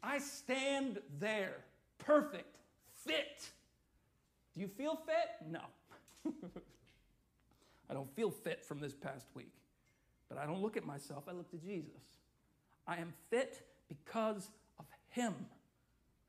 [0.03, 1.65] I stand there,
[2.07, 2.57] perfect,
[3.05, 3.51] fit.
[4.55, 5.51] Do you feel fit?
[5.51, 5.61] No.
[7.91, 9.53] I don't feel fit from this past week.
[10.29, 12.21] But I don't look at myself, I look to Jesus.
[12.87, 15.35] I am fit because of Him,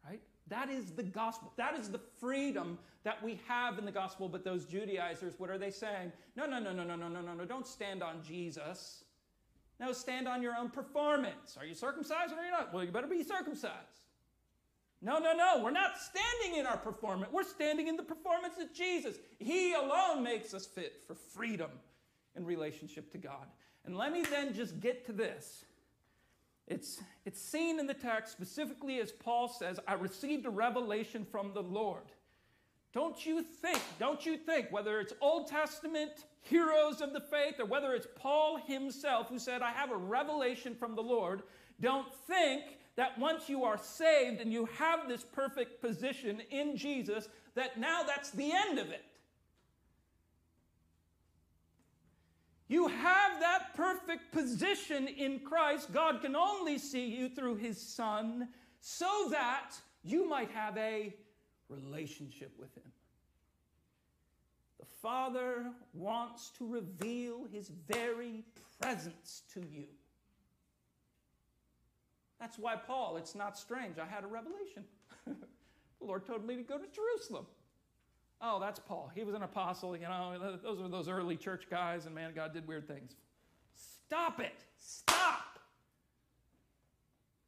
[0.06, 0.22] right?
[0.48, 1.54] That is the gospel.
[1.56, 4.28] That is the freedom that we have in the gospel.
[4.28, 6.12] But those Judaizers, what are they saying?
[6.36, 7.46] No, no, no, no, no, no, no, no, no.
[7.46, 9.06] Don't stand on Jesus.
[9.80, 11.58] No, stand on your own performance.
[11.58, 12.74] Are you circumcised or are you not?
[12.74, 14.03] Well, you better be circumcised.
[15.04, 15.62] No, no, no.
[15.62, 17.32] We're not standing in our performance.
[17.32, 19.18] We're standing in the performance of Jesus.
[19.38, 21.70] He alone makes us fit for freedom
[22.36, 23.48] in relationship to God.
[23.86, 25.66] And let me then just get to this.
[26.68, 31.54] It's, it's seen in the text specifically as Paul says, I received a revelation from
[31.54, 32.04] the Lord.
[32.94, 36.12] Don't you think, don't you think, whether it's Old Testament
[36.42, 40.76] heroes of the faith or whether it's Paul himself who said, I have a revelation
[40.76, 41.42] from the Lord,
[41.82, 42.64] don't think
[42.96, 48.04] that once you are saved and you have this perfect position in Jesus, that now
[48.04, 49.04] that's the end of it.
[52.68, 55.92] You have that perfect position in Christ.
[55.92, 58.48] God can only see you through His Son
[58.80, 59.72] so that
[60.04, 61.14] you might have a
[61.70, 62.92] relationship with Him.
[64.80, 68.44] The Father wants to reveal His very
[68.82, 69.86] presence to you.
[72.44, 73.98] That's why Paul, it's not strange.
[73.98, 74.84] I had a revelation.
[75.26, 75.36] the
[76.02, 77.46] Lord told me to go to Jerusalem.
[78.42, 79.10] Oh, that's Paul.
[79.16, 80.58] He was an apostle, you know.
[80.62, 83.16] Those are those early church guys, and man, God did weird things.
[83.76, 84.66] Stop it.
[84.78, 85.58] Stop.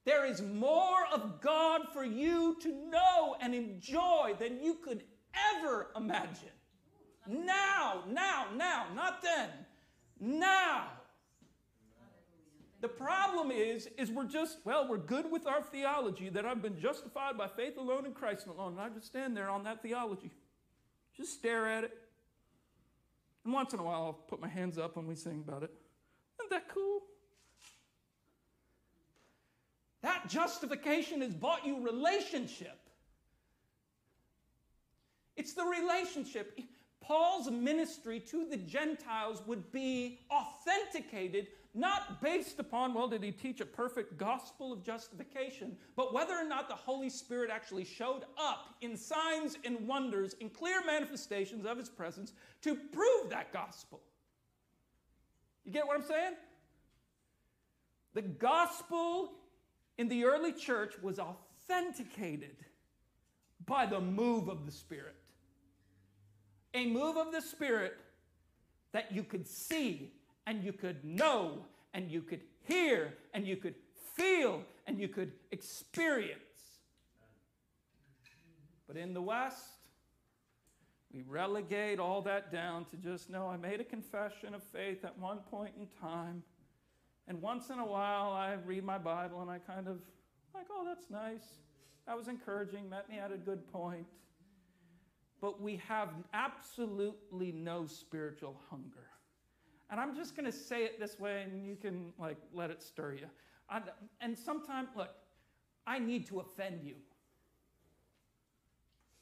[0.06, 5.04] There is more of God for you to know and enjoy than you could
[5.58, 6.56] ever imagine.
[7.28, 9.50] Now, now, now, not then.
[10.22, 10.88] Now.
[12.86, 16.80] The problem is, is we're just, well, we're good with our theology that I've been
[16.80, 18.74] justified by faith alone in Christ alone.
[18.74, 20.30] And I just stand there on that theology.
[21.18, 21.98] Just stare at it.
[23.44, 25.72] And once in a while, I'll put my hands up when we sing about it.
[26.40, 27.02] Isn't that cool?
[30.04, 32.78] That justification has bought you relationship.
[35.36, 36.60] It's the relationship.
[37.02, 43.60] Paul's ministry to the Gentiles would be authenticated not based upon, well, did he teach
[43.60, 48.76] a perfect gospel of justification, but whether or not the Holy Spirit actually showed up
[48.82, 54.00] in signs and wonders, in clear manifestations of his presence to prove that gospel.
[55.66, 56.34] You get what I'm saying?
[58.14, 59.34] The gospel
[59.98, 62.56] in the early church was authenticated
[63.66, 65.16] by the move of the Spirit.
[66.74, 67.98] A move of the Spirit
[68.94, 70.14] that you could see
[70.48, 73.76] and you could know and you could hear and you could
[74.16, 76.40] feel and you could experience.
[78.88, 79.64] But in the West,
[81.12, 85.18] we relegate all that down to just know I made a confession of faith at
[85.18, 86.44] one point in time.
[87.28, 90.00] And once in a while, I read my Bible and I kind of
[90.54, 91.46] like, oh, that's nice.
[92.06, 94.06] That was encouraging, met me at a good point.
[95.42, 99.05] But we have absolutely no spiritual hunger.
[99.90, 102.82] And I'm just going to say it this way, and you can like let it
[102.82, 103.28] stir you.
[103.70, 103.82] I,
[104.20, 105.10] and sometimes, look,
[105.86, 106.96] I need to offend you.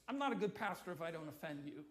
[0.07, 1.83] I'm not a good pastor if I don't offend you.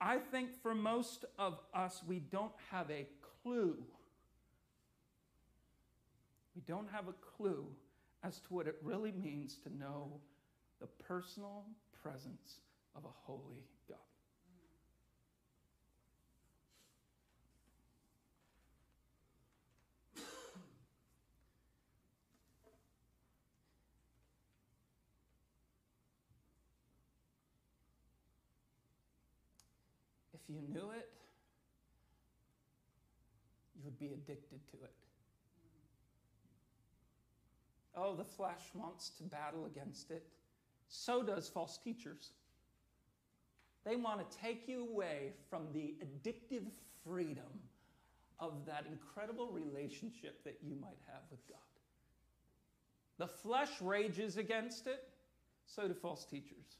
[0.00, 3.06] I think for most of us, we don't have a
[3.42, 3.76] clue.
[6.54, 7.66] We don't have a clue
[8.22, 10.20] as to what it really means to know
[10.80, 11.64] the personal
[12.02, 12.60] presence
[12.96, 13.98] of a holy God.
[30.32, 31.08] If you knew it,
[33.76, 34.92] you would be addicted to it.
[37.96, 40.24] Oh, the flesh wants to battle against it.
[40.88, 42.32] So does false teachers.
[43.84, 46.66] They want to take you away from the addictive
[47.04, 47.44] freedom
[48.38, 51.58] of that incredible relationship that you might have with God.
[53.18, 55.08] The flesh rages against it,
[55.66, 56.78] so do false teachers.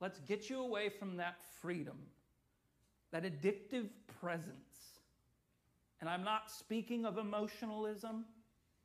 [0.00, 1.96] Let's get you away from that freedom,
[3.12, 3.88] that addictive
[4.20, 5.00] presence.
[6.00, 8.26] And I'm not speaking of emotionalism.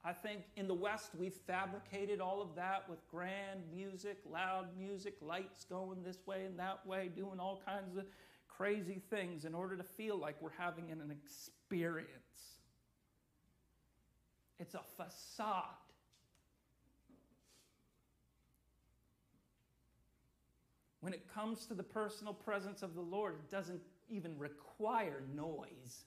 [0.03, 5.15] I think in the West, we've fabricated all of that with grand music, loud music,
[5.21, 8.05] lights going this way and that way, doing all kinds of
[8.47, 12.07] crazy things in order to feel like we're having an experience.
[14.59, 15.65] It's a facade.
[21.01, 26.05] When it comes to the personal presence of the Lord, it doesn't even require noise.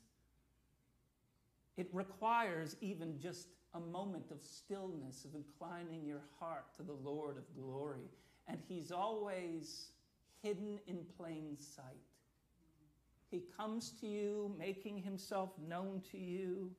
[1.77, 7.37] It requires even just a moment of stillness, of inclining your heart to the Lord
[7.37, 8.09] of glory.
[8.47, 9.89] And He's always
[10.43, 11.85] hidden in plain sight.
[13.31, 16.71] He comes to you, making Himself known to you,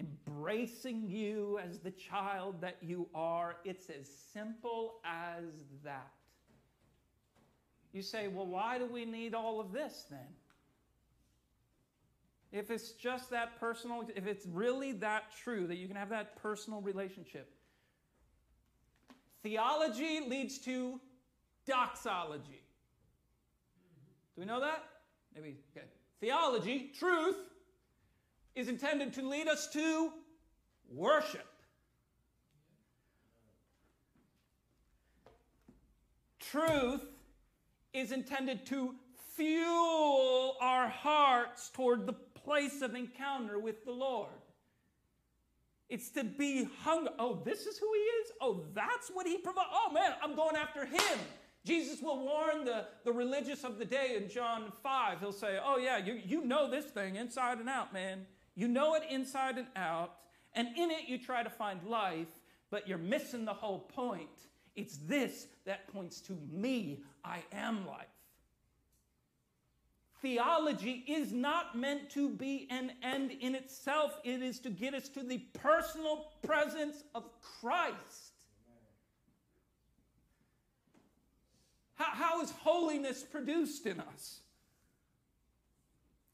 [0.00, 3.56] embracing you as the child that you are.
[3.64, 5.44] It's as simple as
[5.84, 6.10] that.
[7.94, 10.18] You say, well, why do we need all of this then?
[12.52, 16.36] If it's just that personal, if it's really that true that you can have that
[16.42, 17.50] personal relationship,
[19.44, 20.98] Theology leads to
[21.66, 22.62] doxology.
[24.34, 24.82] Do we know that?
[25.34, 25.86] Maybe, okay.
[26.20, 27.36] Theology, truth,
[28.54, 30.10] is intended to lead us to
[30.90, 31.46] worship.
[36.40, 37.04] Truth
[37.94, 38.94] is intended to
[39.34, 44.28] fuel our hearts toward the place of encounter with the Lord.
[45.88, 47.08] It's to be hung.
[47.18, 48.32] Oh, this is who he is?
[48.40, 49.68] Oh, that's what he provides.
[49.72, 51.18] Oh, man, I'm going after him.
[51.64, 55.20] Jesus will warn the, the religious of the day in John 5.
[55.20, 58.26] He'll say, Oh, yeah, you, you know this thing inside and out, man.
[58.54, 60.14] You know it inside and out.
[60.54, 62.28] And in it, you try to find life,
[62.70, 64.28] but you're missing the whole point.
[64.76, 67.02] It's this that points to me.
[67.24, 68.06] I am life.
[70.20, 75.08] Theology is not meant to be an end in itself, it is to get us
[75.10, 77.24] to the personal presence of
[77.60, 78.32] Christ.
[81.96, 84.40] How, how is holiness produced in us?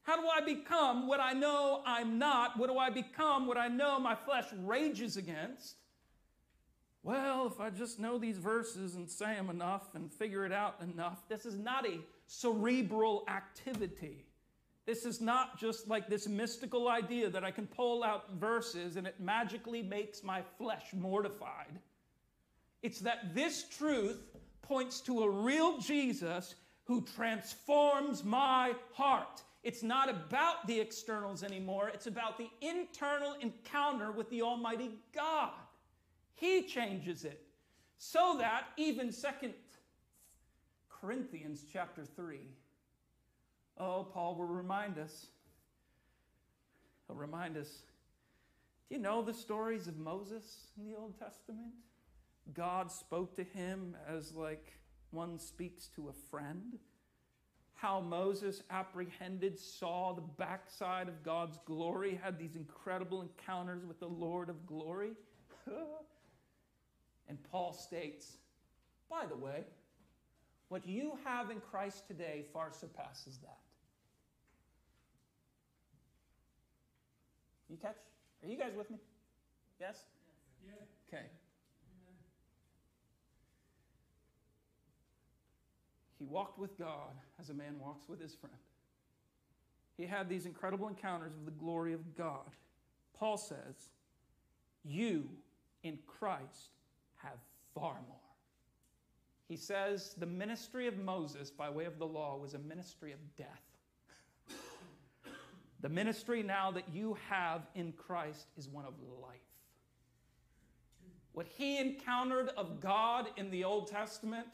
[0.03, 2.57] How do I become what I know I'm not?
[2.57, 5.75] What do I become what I know my flesh rages against?
[7.03, 10.75] Well, if I just know these verses and say them enough and figure it out
[10.81, 14.25] enough, this is not a cerebral activity.
[14.85, 19.07] This is not just like this mystical idea that I can pull out verses and
[19.07, 21.79] it magically makes my flesh mortified.
[22.83, 24.19] It's that this truth
[24.61, 29.43] points to a real Jesus who transforms my heart.
[29.63, 35.51] It's not about the externals anymore, it's about the internal encounter with the Almighty God.
[36.41, 37.39] He changes it
[37.99, 39.53] so that even second
[40.89, 42.39] Corinthians chapter 3.
[43.77, 45.27] Oh, Paul will remind us.
[47.05, 47.69] He'll remind us.
[48.89, 51.73] Do you know the stories of Moses in the Old Testament?
[52.55, 54.73] God spoke to him as like
[55.11, 56.79] one speaks to a friend.
[57.75, 64.07] How Moses apprehended, saw the backside of God's glory, had these incredible encounters with the
[64.07, 65.11] Lord of glory.
[67.31, 68.35] and Paul states,
[69.09, 69.63] by the way,
[70.67, 73.57] what you have in Christ today far surpasses that.
[77.69, 77.95] You catch?
[78.43, 78.97] Are you guys with me?
[79.79, 79.95] Yes?
[80.65, 80.73] Yeah.
[81.07, 81.23] Okay.
[86.19, 88.57] He walked with God as a man walks with his friend.
[89.95, 92.51] He had these incredible encounters with the glory of God.
[93.17, 93.93] Paul says,
[94.83, 95.29] You
[95.81, 96.71] in Christ
[97.23, 97.37] have
[97.73, 98.17] far more.
[99.47, 103.19] He says the ministry of Moses by way of the law was a ministry of
[103.35, 103.63] death.
[105.81, 109.39] the ministry now that you have in Christ is one of life.
[111.33, 114.47] What he encountered of God in the Old Testament,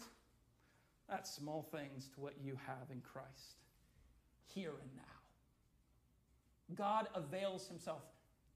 [1.09, 3.57] that's small things to what you have in Christ,
[4.53, 6.75] here and now.
[6.75, 8.01] God avails himself,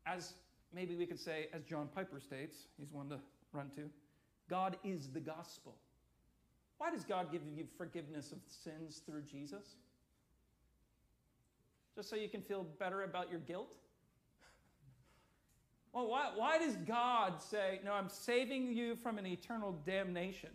[0.06, 0.34] as
[0.74, 3.20] maybe we could say, as John Piper states, he's one to
[3.54, 3.90] run to
[4.50, 5.76] God is the gospel.
[6.78, 9.76] Why does God give you forgiveness of sins through Jesus?
[11.96, 13.76] Just so you can feel better about your guilt?
[15.94, 20.52] Well, why, why does God say, No, I'm saving you from an eternal damnation?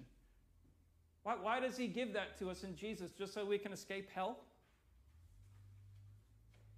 [1.24, 4.08] Why, why does He give that to us in Jesus just so we can escape
[4.14, 4.38] hell?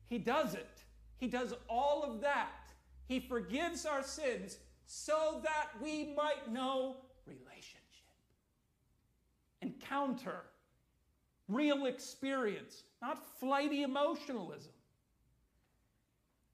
[0.09, 0.83] He does it.
[1.19, 2.73] He does all of that.
[3.07, 4.59] He forgives our sins
[4.89, 7.79] so that we might know relationship
[9.61, 10.43] encounter,
[11.49, 14.73] real experience, not flighty emotionalism.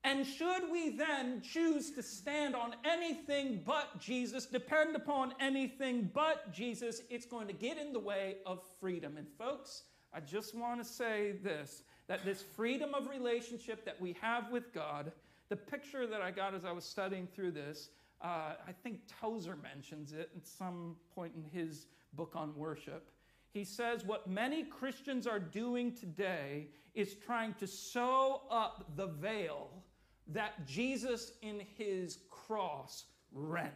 [0.03, 6.53] And should we then choose to stand on anything but Jesus, depend upon anything but
[6.53, 9.17] Jesus, it's going to get in the way of freedom.
[9.17, 14.15] And folks, I just want to say this that this freedom of relationship that we
[14.21, 15.11] have with God,
[15.49, 17.89] the picture that I got as I was studying through this,
[18.25, 23.11] uh, I think Tozer mentions it at some point in his book on worship.
[23.53, 29.69] He says what many Christians are doing today is trying to sew up the veil
[30.29, 33.73] that Jesus in his cross rent.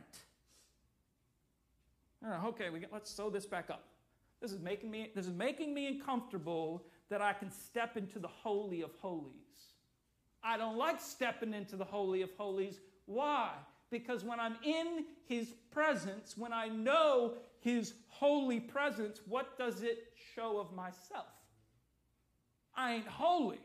[2.46, 3.84] okay, we get, let's sew this back up.
[4.40, 8.28] This is making me this is making me uncomfortable that I can step into the
[8.28, 9.34] holy of holies.
[10.42, 12.78] I don't like stepping into the holy of holies.
[13.06, 13.50] Why?
[13.90, 20.12] Because when I'm in his presence, when I know his holy presence, what does it
[20.34, 21.26] show of myself?
[22.74, 23.60] I ain't holy.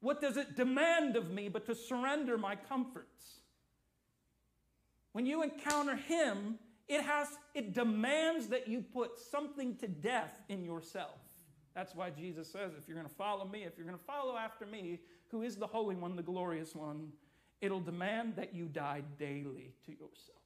[0.00, 3.40] What does it demand of me but to surrender my comforts?
[5.12, 6.58] When you encounter him
[6.88, 11.18] it has it demands that you put something to death in yourself.
[11.74, 14.36] That's why Jesus says, if you're going to follow me, if you're going to follow
[14.36, 15.00] after me,
[15.30, 17.12] who is the Holy One, the glorious one,
[17.60, 20.38] it'll demand that you die daily to yourself.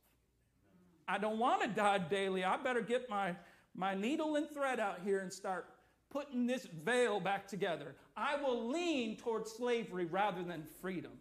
[1.08, 2.44] I don't want to die daily.
[2.44, 3.34] I better get my,
[3.74, 5.66] my needle and thread out here and start
[6.10, 7.94] putting this veil back together.
[8.16, 11.12] I will lean towards slavery rather than freedom.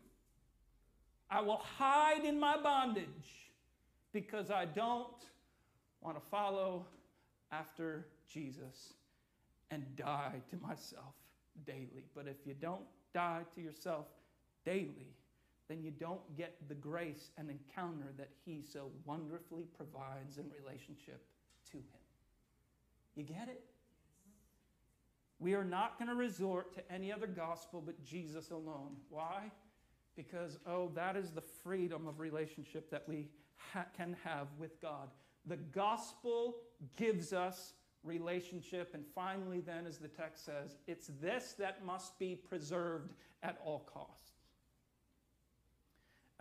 [1.29, 3.49] I will hide in my bondage
[4.11, 5.07] because I don't
[6.01, 6.85] want to follow
[7.51, 8.93] after Jesus
[9.71, 11.15] and die to myself
[11.65, 12.03] daily.
[12.13, 12.83] But if you don't
[13.13, 14.07] die to yourself
[14.65, 15.15] daily,
[15.71, 21.23] then you don't get the grace and encounter that He so wonderfully provides in relationship
[21.71, 22.01] to Him.
[23.15, 23.63] You get it?
[25.39, 28.97] We are not going to resort to any other gospel but Jesus alone.
[29.09, 29.49] Why?
[30.15, 33.29] Because, oh, that is the freedom of relationship that we
[33.73, 35.09] ha- can have with God.
[35.47, 36.57] The gospel
[36.97, 38.91] gives us relationship.
[38.93, 43.89] And finally, then, as the text says, it's this that must be preserved at all
[43.91, 44.30] costs.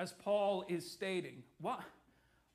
[0.01, 1.77] As Paul is stating, why,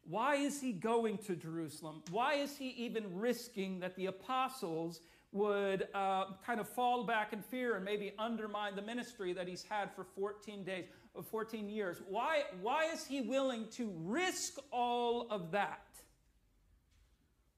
[0.10, 2.02] why is he going to Jerusalem?
[2.10, 7.43] Why is he even risking that the apostles would uh, kind of fall back in
[7.43, 10.86] fear and maybe undermine the ministry that he's had for 14 days,
[11.16, 12.02] uh, 14 years.
[12.08, 15.86] Why, why is he willing to risk all of that?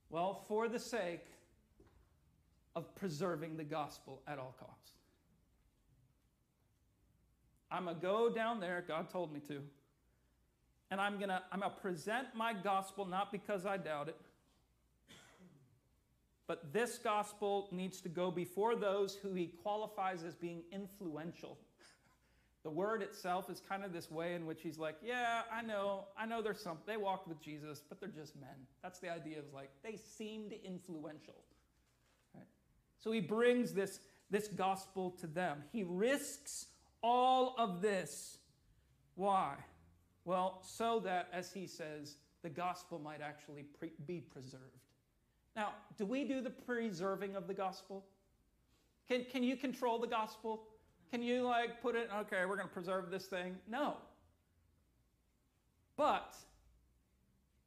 [0.09, 1.27] Well, for the sake
[2.75, 4.91] of preserving the gospel at all costs.
[7.69, 9.61] I'm going to go down there, God told me to,
[10.91, 14.17] and I'm going to I'm going to present my gospel not because I doubt it,
[16.47, 21.57] but this gospel needs to go before those who he qualifies as being influential.
[22.63, 26.03] The word itself is kind of this way in which he's like, yeah, I know,
[26.17, 28.49] I know there's some, they walked with Jesus, but they're just men.
[28.83, 31.35] That's the idea of like, they seemed influential.
[32.35, 32.47] Right?
[32.99, 35.63] So he brings this, this gospel to them.
[35.71, 36.65] He risks
[37.01, 38.39] all of this.
[39.15, 39.55] Why?
[40.27, 44.83] Well, so that, as he says, the gospel might actually pre- be preserved.
[45.55, 48.03] Now, do we do the preserving of the gospel?
[49.07, 50.63] Can, can you control the gospel?
[51.09, 53.55] Can you like put it, okay, we're going to preserve this thing?
[53.69, 53.95] No.
[55.95, 56.35] But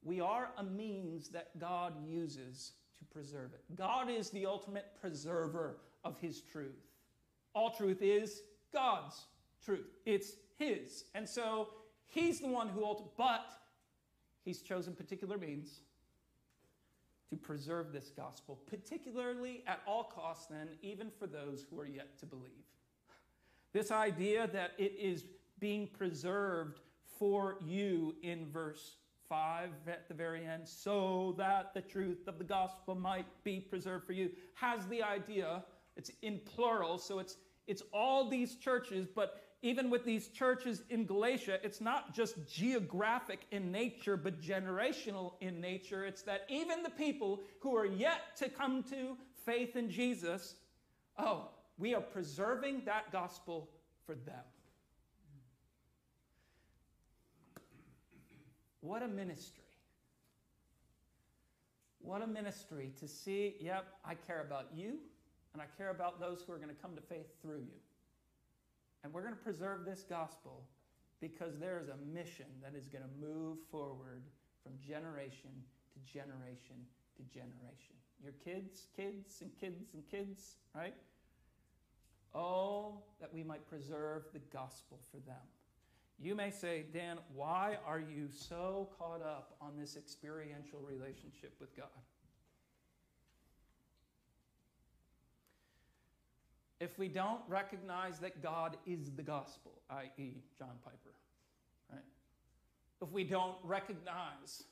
[0.05, 3.75] we are a means that God uses to preserve it.
[3.75, 6.85] God is the ultimate preserver of his truth.
[7.55, 9.25] All truth is God's
[9.65, 9.87] truth.
[10.05, 11.05] It's his.
[11.15, 11.69] And so
[12.11, 13.53] he's the one who ultimately, but
[14.45, 15.81] he's chosen particular means
[17.31, 22.19] to preserve this gospel, particularly at all costs, then, even for those who are yet
[22.19, 22.51] to believe.
[23.73, 25.25] This idea that it is
[25.61, 26.81] being preserved
[27.19, 28.97] for you in verse
[29.29, 34.05] 5 at the very end, so that the truth of the gospel might be preserved
[34.05, 35.63] for you, has the idea,
[35.97, 37.37] it's in plural, so it's,
[37.69, 43.41] it's all these churches, but even with these churches in Galatia, it's not just geographic
[43.51, 46.07] in nature, but generational in nature.
[46.07, 50.55] It's that even the people who are yet to come to faith in Jesus,
[51.19, 53.69] oh, we are preserving that gospel
[54.07, 54.45] for them.
[58.81, 59.65] What a ministry.
[62.01, 64.95] What a ministry to see, yep, I care about you,
[65.53, 67.90] and I care about those who are going to come to faith through you.
[69.03, 70.65] And we're going to preserve this gospel
[71.21, 74.23] because there is a mission that is going to move forward
[74.63, 75.51] from generation
[75.93, 76.77] to generation
[77.17, 77.97] to generation.
[78.23, 80.95] Your kids, kids, and kids, and kids, right?
[82.35, 85.37] Oh, that we might preserve the gospel for them.
[86.19, 91.75] You may say, Dan, why are you so caught up on this experiential relationship with
[91.75, 91.89] God?
[96.81, 101.15] If we don't recognize that God is the gospel, i.e., John Piper,
[101.93, 102.01] right?
[103.03, 104.65] If we don't recognize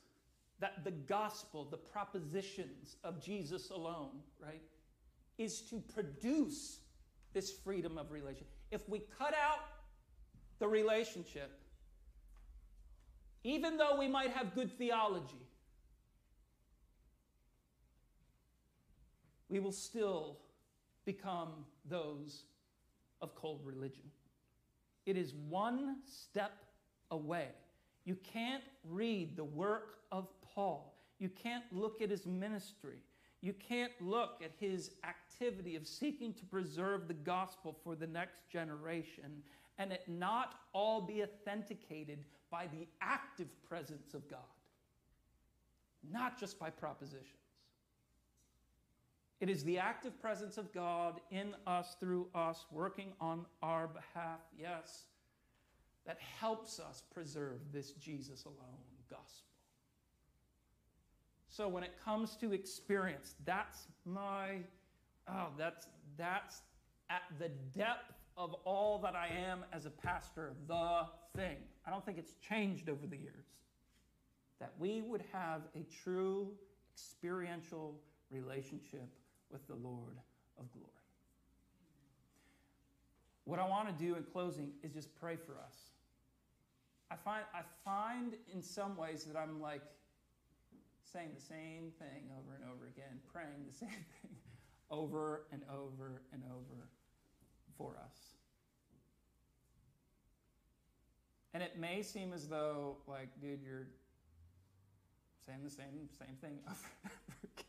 [0.60, 4.62] that the gospel, the propositions of Jesus alone, right,
[5.36, 6.80] is to produce
[7.34, 8.46] this freedom of relation.
[8.70, 9.60] If we cut out
[10.58, 11.60] the relationship,
[13.44, 15.46] even though we might have good theology,
[19.48, 20.38] we will still
[21.08, 21.48] become
[21.88, 22.44] those
[23.22, 24.04] of cold religion.
[25.06, 26.52] It is one step
[27.10, 27.48] away.
[28.04, 30.94] You can't read the work of Paul.
[31.18, 32.98] You can't look at his ministry.
[33.40, 38.46] You can't look at his activity of seeking to preserve the gospel for the next
[38.52, 39.42] generation
[39.78, 42.18] and it not all be authenticated
[42.50, 44.40] by the active presence of God.
[46.12, 47.47] not just by propositions.
[49.40, 54.40] It is the active presence of God in us, through us, working on our behalf,
[54.58, 55.04] yes,
[56.06, 59.48] that helps us preserve this Jesus alone gospel.
[61.48, 64.58] So when it comes to experience, that's my,
[65.28, 66.62] oh, that's, that's
[67.10, 71.02] at the depth of all that I am as a pastor, the
[71.34, 71.56] thing.
[71.86, 73.46] I don't think it's changed over the years.
[74.60, 76.50] That we would have a true
[76.92, 77.98] experiential
[78.30, 79.08] relationship
[79.50, 80.18] with the Lord
[80.58, 80.86] of glory.
[83.44, 85.74] What I want to do in closing is just pray for us.
[87.10, 89.82] I find, I find in some ways that I'm like
[91.10, 94.36] saying the same thing over and over again, praying the same thing
[94.90, 96.88] over and over and over
[97.76, 98.16] for us.
[101.54, 103.88] And it may seem as though, like, dude, you're
[105.46, 107.67] saying the same same thing over and over again.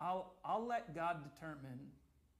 [0.00, 1.78] I'll, I'll let God determine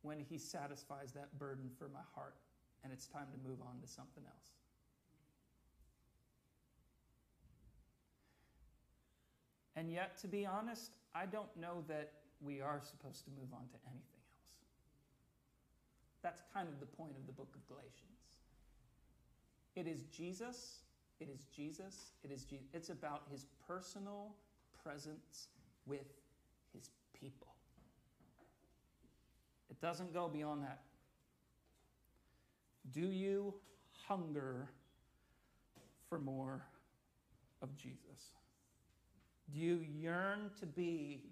[0.02, 2.36] when He satisfies that burden for my heart
[2.82, 4.50] and it's time to move on to something else.
[9.76, 13.68] And yet, to be honest, I don't know that we are supposed to move on
[13.68, 14.50] to anything else.
[16.22, 17.94] That's kind of the point of the book of Galatians.
[19.76, 20.80] It is Jesus,
[21.20, 22.66] it is Jesus, it is Jesus.
[22.74, 24.34] It's about his personal
[24.82, 25.48] presence
[25.86, 26.12] with
[26.74, 27.49] his people.
[29.80, 30.80] Doesn't go beyond that.
[32.92, 33.54] Do you
[34.06, 34.68] hunger
[36.08, 36.66] for more
[37.62, 38.34] of Jesus?
[39.52, 41.22] Do you yearn to be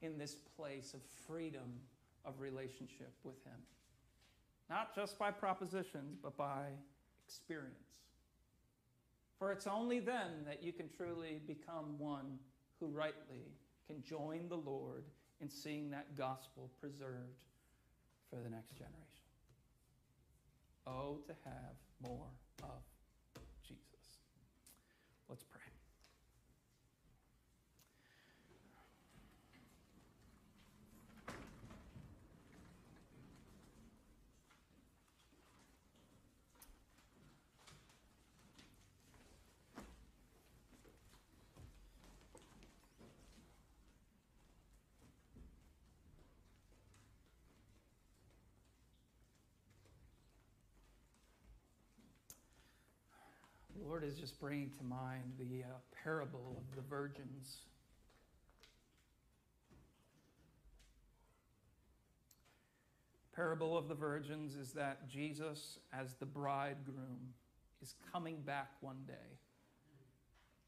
[0.00, 1.80] in this place of freedom
[2.24, 3.60] of relationship with Him?
[4.68, 6.66] Not just by propositions, but by
[7.26, 7.76] experience.
[9.38, 12.38] For it's only then that you can truly become one
[12.80, 13.52] who rightly
[13.86, 15.04] can join the Lord
[15.40, 17.42] in seeing that gospel preserved
[18.32, 19.28] for the next generation.
[20.86, 22.28] Oh, to have more
[22.62, 22.80] of
[23.62, 24.24] Jesus.
[25.28, 25.60] Let's pray.
[53.86, 55.66] Lord is just bringing to mind the uh,
[56.02, 57.58] parable of the virgins.
[63.34, 67.34] Parable of the virgins is that Jesus, as the bridegroom,
[67.80, 69.38] is coming back one day.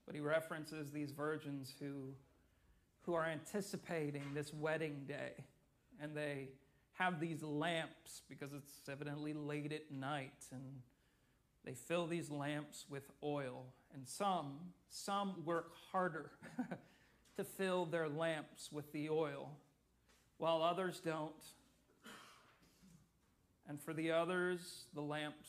[0.07, 2.15] But he references these virgins who,
[3.03, 5.33] who are anticipating this wedding day,
[6.01, 6.49] and they
[6.95, 10.63] have these lamps because it's evidently late at night and
[11.65, 14.59] they fill these lamps with oil, and some,
[14.91, 16.31] some work harder
[17.37, 19.51] to fill their lamps with the oil,
[20.39, 21.33] while others don't.
[23.67, 25.49] And for the others, the lamps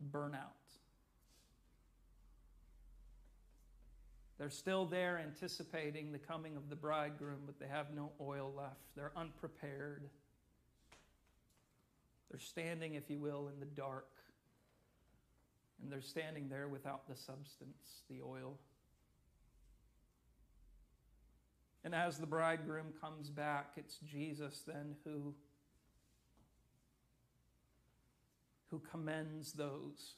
[0.00, 0.52] burn out.
[4.38, 8.80] They're still there anticipating the coming of the bridegroom, but they have no oil left.
[8.96, 10.08] They're unprepared.
[12.30, 14.08] They're standing, if you will, in the dark.
[15.82, 18.58] And they're standing there without the substance, the oil.
[21.84, 25.34] And as the bridegroom comes back, it's Jesus then who,
[28.70, 30.14] who commends those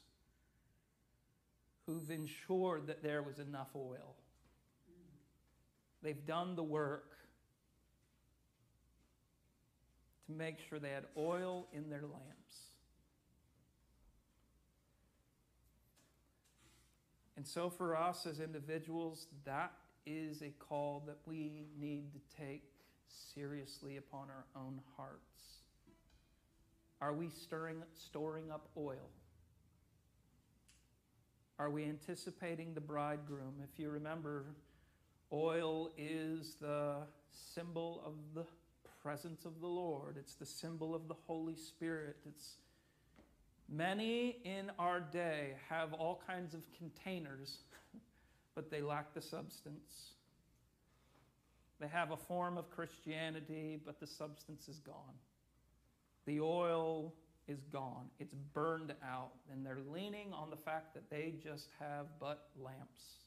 [1.85, 4.15] who've ensured that there was enough oil.
[6.01, 7.11] They've done the work
[10.25, 12.72] to make sure they had oil in their lamps.
[17.35, 19.71] And so, for us as individuals, that
[20.05, 22.63] is a call that we need to take
[23.33, 25.61] seriously upon our own hearts.
[27.01, 29.09] Are we stirring, storing up oil?
[31.59, 33.55] Are we anticipating the bridegroom?
[33.63, 34.45] If you remember,
[35.31, 36.97] oil is the
[37.31, 38.45] symbol of the
[39.01, 42.15] presence of the Lord, it's the symbol of the Holy Spirit.
[42.25, 42.55] It's
[43.69, 47.57] Many in our day have all kinds of containers,
[48.55, 50.11] but they lack the substance.
[51.79, 55.15] They have a form of Christianity, but the substance is gone.
[56.25, 57.13] The oil
[57.47, 58.05] is gone.
[58.19, 63.17] It's burned out, and they're leaning on the fact that they just have but lamps.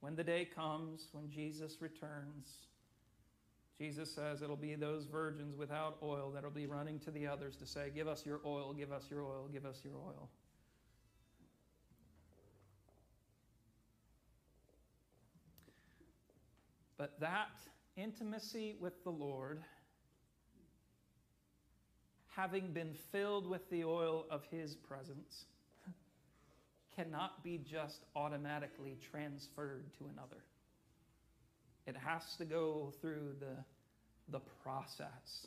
[0.00, 2.67] When the day comes, when Jesus returns,
[3.78, 7.66] Jesus says it'll be those virgins without oil that'll be running to the others to
[7.66, 10.28] say, Give us your oil, give us your oil, give us your oil.
[16.96, 17.60] But that
[17.96, 19.62] intimacy with the Lord,
[22.26, 25.44] having been filled with the oil of His presence,
[26.96, 30.42] cannot be just automatically transferred to another.
[31.88, 33.64] It has to go through the,
[34.30, 35.46] the process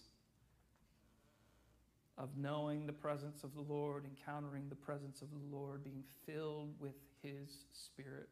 [2.17, 6.73] of knowing the presence of the Lord, encountering the presence of the Lord, being filled
[6.79, 8.29] with His Spirit.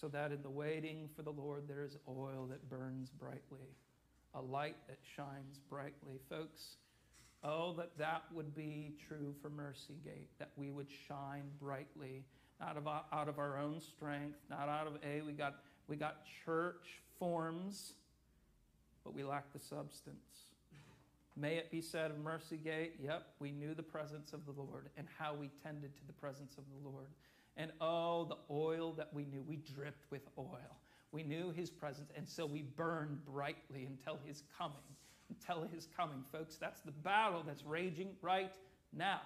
[0.00, 3.68] So that in the waiting for the Lord, there is oil that burns brightly,
[4.34, 6.18] a light that shines brightly.
[6.30, 6.76] Folks,
[7.44, 12.24] oh, that that would be true for Mercy Gate, that we would shine brightly,
[12.58, 15.56] not of, out of our own strength, not out of, a, we got
[15.90, 17.94] we got church forms,
[19.04, 20.16] but we lack the substance.
[21.36, 24.88] May it be said of Mercy Gate, yep, we knew the presence of the Lord
[24.96, 27.08] and how we tended to the presence of the Lord.
[27.56, 30.78] And oh, the oil that we knew, we dripped with oil.
[31.12, 34.76] We knew his presence, and so we burned brightly until his coming.
[35.28, 36.56] Until his coming, folks.
[36.56, 38.52] That's the battle that's raging right
[38.92, 39.20] now.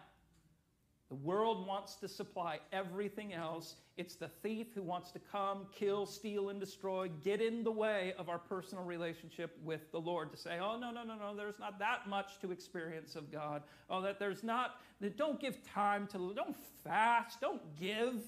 [1.11, 3.77] The world wants to supply everything else.
[3.97, 8.15] It's the thief who wants to come, kill, steal, and destroy, get in the way
[8.19, 10.33] of our personal relationship with the Lord.
[10.33, 13.63] To say, oh, no, no, no, no, there's not that much to experience of God.
[13.91, 18.23] Oh, that there's not, that don't give time to, don't fast, don't give,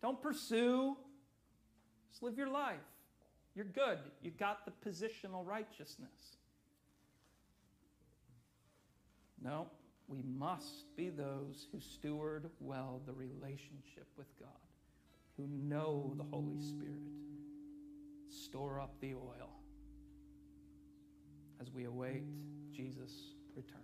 [0.00, 0.96] don't pursue.
[2.10, 2.76] Just live your life.
[3.56, 3.98] You're good.
[4.22, 6.38] You got the positional righteousness.
[9.42, 9.66] No,
[10.08, 14.48] we must be those who steward well the relationship with God,
[15.36, 17.00] who know the Holy Spirit.
[18.28, 19.50] Store up the oil
[21.60, 22.24] as we await
[22.72, 23.80] Jesus' return.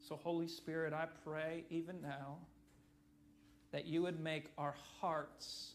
[0.00, 2.36] So, Holy Spirit, I pray even now
[3.72, 5.72] that you would make our hearts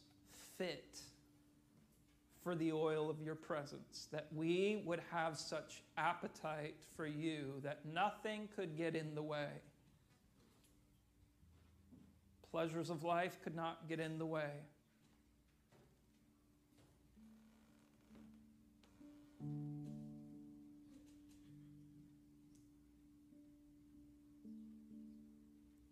[0.57, 0.99] fit
[2.43, 7.79] for the oil of your presence, that we would have such appetite for you that
[7.85, 9.47] nothing could get in the way.
[12.51, 14.51] Pleasures of life could not get in the way.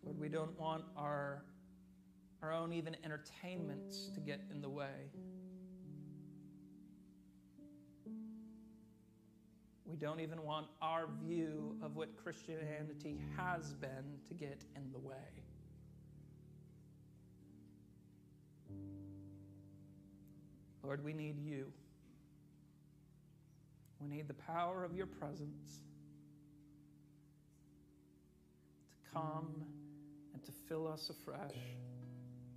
[0.04, 1.42] Lord, we don't want our,
[2.42, 5.10] our own even entertainments to get in the way.
[9.92, 14.98] We don't even want our view of what Christianity has been to get in the
[14.98, 15.14] way.
[20.82, 21.66] Lord, we need you.
[24.00, 25.82] We need the power of your presence
[28.88, 29.62] to come
[30.32, 31.58] and to fill us afresh,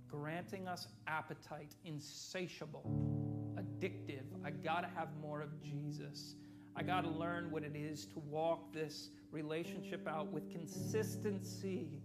[0.08, 2.90] granting us appetite, insatiable,
[3.58, 4.24] addictive.
[4.42, 6.34] I got to have more of Jesus.
[6.76, 12.02] I got to learn what it is to walk this relationship out with consistency,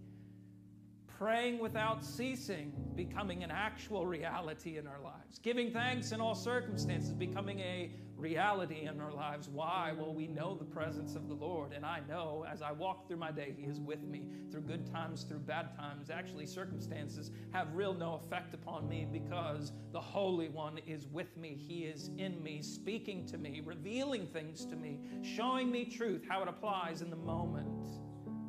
[1.06, 7.12] praying without ceasing, becoming an actual reality in our lives, giving thanks in all circumstances,
[7.12, 7.90] becoming a
[8.22, 9.48] reality in our lives.
[9.48, 9.92] Why?
[9.98, 13.16] Well, we know the presence of the Lord, and I know as I walk through
[13.16, 16.08] my day, He is with me through good times, through bad times.
[16.08, 21.56] Actually, circumstances have real no effect upon me because the Holy One is with me.
[21.58, 26.42] He is in me, speaking to me, revealing things to me, showing me truth, how
[26.42, 27.98] it applies in the moment.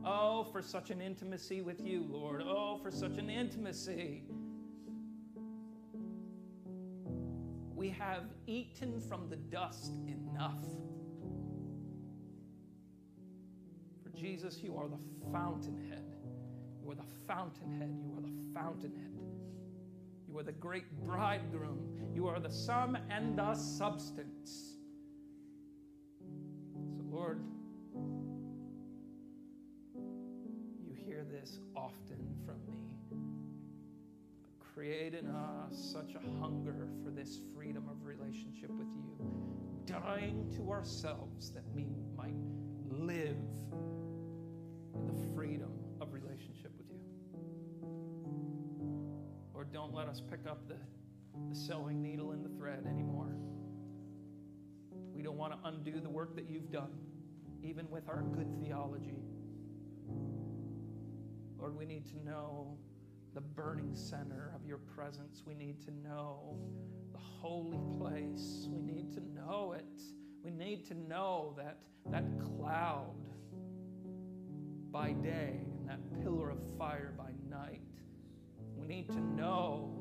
[0.05, 2.43] Oh, for such an intimacy with you, Lord.
[2.45, 4.23] Oh, for such an intimacy.
[7.83, 10.63] We have eaten from the dust enough.
[14.01, 15.01] For Jesus, you are the
[15.33, 16.15] fountainhead.
[16.81, 17.93] You are the fountainhead.
[18.01, 19.11] You are the fountainhead.
[20.29, 22.09] You are the great bridegroom.
[22.15, 24.77] You are the sum and the substance.
[26.21, 27.41] So, Lord,
[29.93, 32.92] you hear this often from me.
[34.73, 39.17] Create in ah, us such a hunger for this freedom of relationship with you,
[39.85, 42.33] dying to ourselves that we might
[42.89, 43.37] live
[44.95, 45.71] in the freedom
[46.01, 46.99] of relationship with you.
[49.53, 50.75] Lord, don't let us pick up the,
[51.49, 53.35] the sewing needle and the thread anymore.
[55.13, 56.91] We don't want to undo the work that you've done.
[57.63, 59.17] even with our good theology.
[61.57, 62.77] Lord, we need to know
[63.33, 65.43] the burning center of your presence.
[65.45, 66.57] We need to know
[67.11, 68.67] the holy place.
[68.69, 70.01] We need to know it.
[70.43, 71.77] We need to know that
[72.11, 73.15] that cloud
[74.91, 77.81] by day and that pillar of fire by night.
[78.75, 79.91] We need to know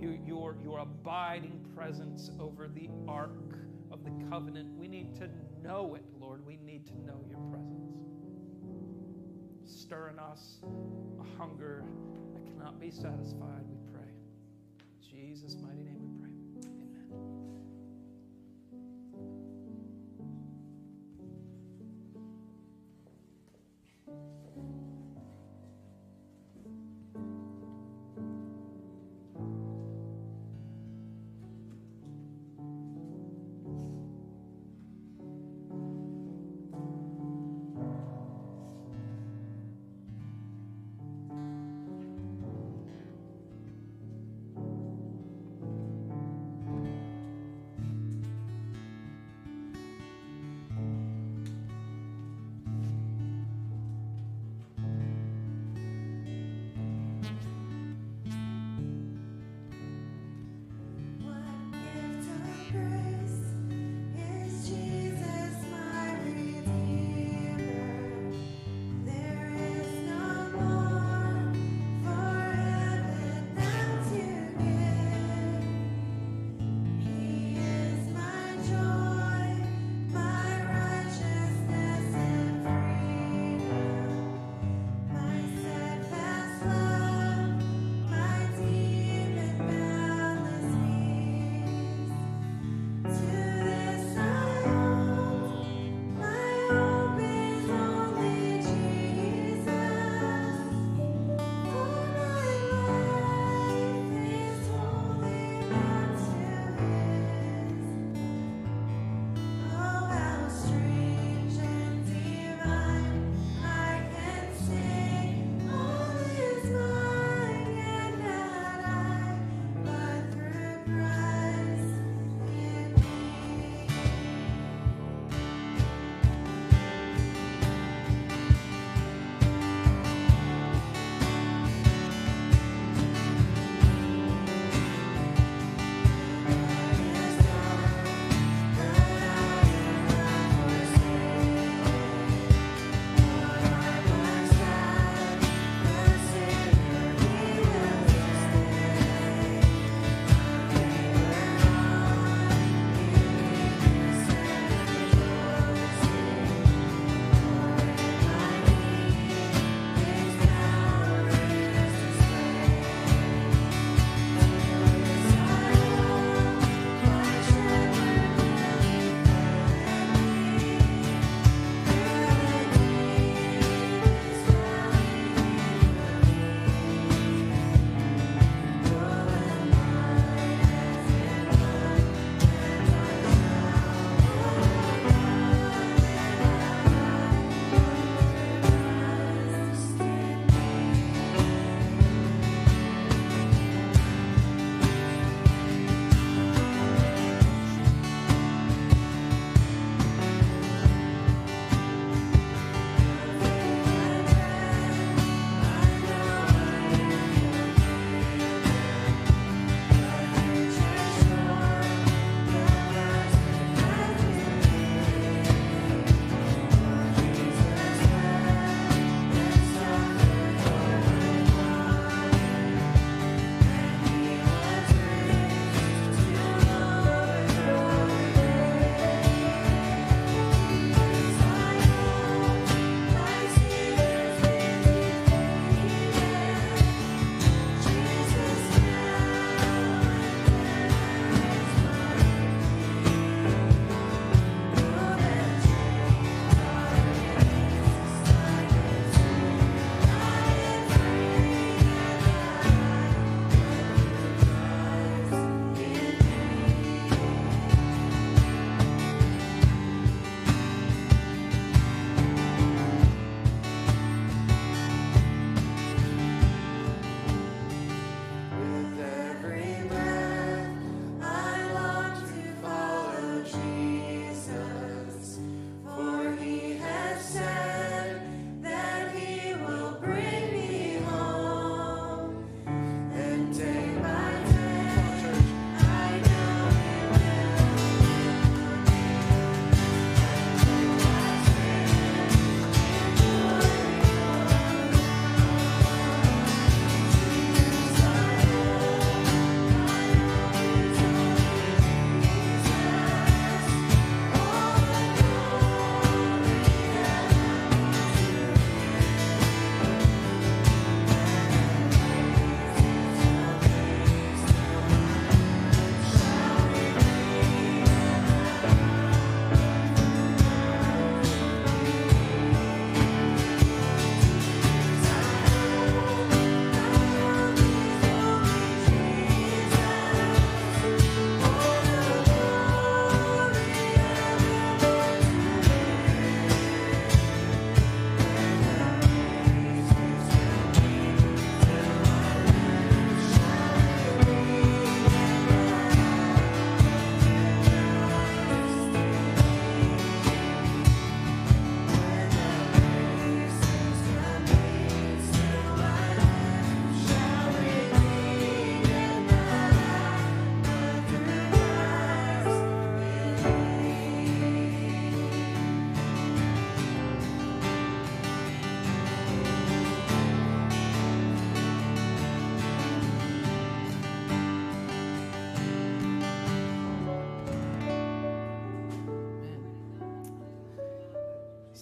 [0.00, 3.58] your, your, your abiding presence over the ark
[3.90, 4.76] of the covenant.
[4.76, 5.28] We need to
[5.62, 6.46] know it, Lord.
[6.46, 7.98] We need to know your presence.
[9.64, 11.84] Stir in us a hunger
[12.58, 14.10] cannot be satisfied, we pray.
[14.80, 15.97] In Jesus' mighty name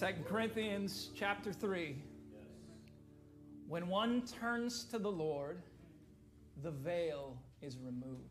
[0.07, 1.97] 2 Corinthians chapter 3.
[3.67, 5.63] When one turns to the Lord,
[6.63, 8.31] the veil is removed.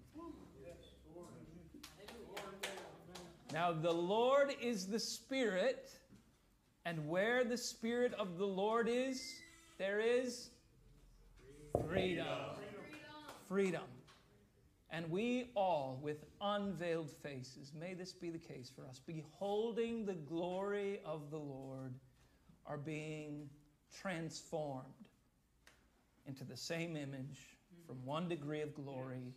[3.51, 5.89] Now, the Lord is the Spirit,
[6.85, 9.33] and where the Spirit of the Lord is,
[9.77, 10.51] there is
[11.89, 12.25] freedom.
[13.49, 13.81] Freedom.
[14.95, 20.13] And we all, with unveiled faces, may this be the case for us, beholding the
[20.13, 21.93] glory of the Lord,
[22.65, 23.49] are being
[23.93, 24.85] transformed
[26.25, 29.33] into the same image from one degree of glory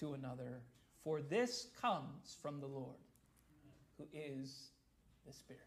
[0.00, 0.60] to another.
[1.04, 2.96] For this comes from the Lord,
[3.98, 4.70] who is
[5.24, 5.62] the Spirit.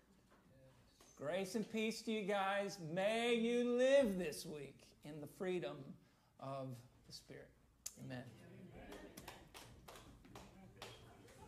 [1.17, 2.77] Grace and peace to you guys.
[2.93, 5.77] May you live this week in the freedom
[6.41, 6.67] of
[7.07, 7.47] the Spirit.
[8.03, 8.38] Amen.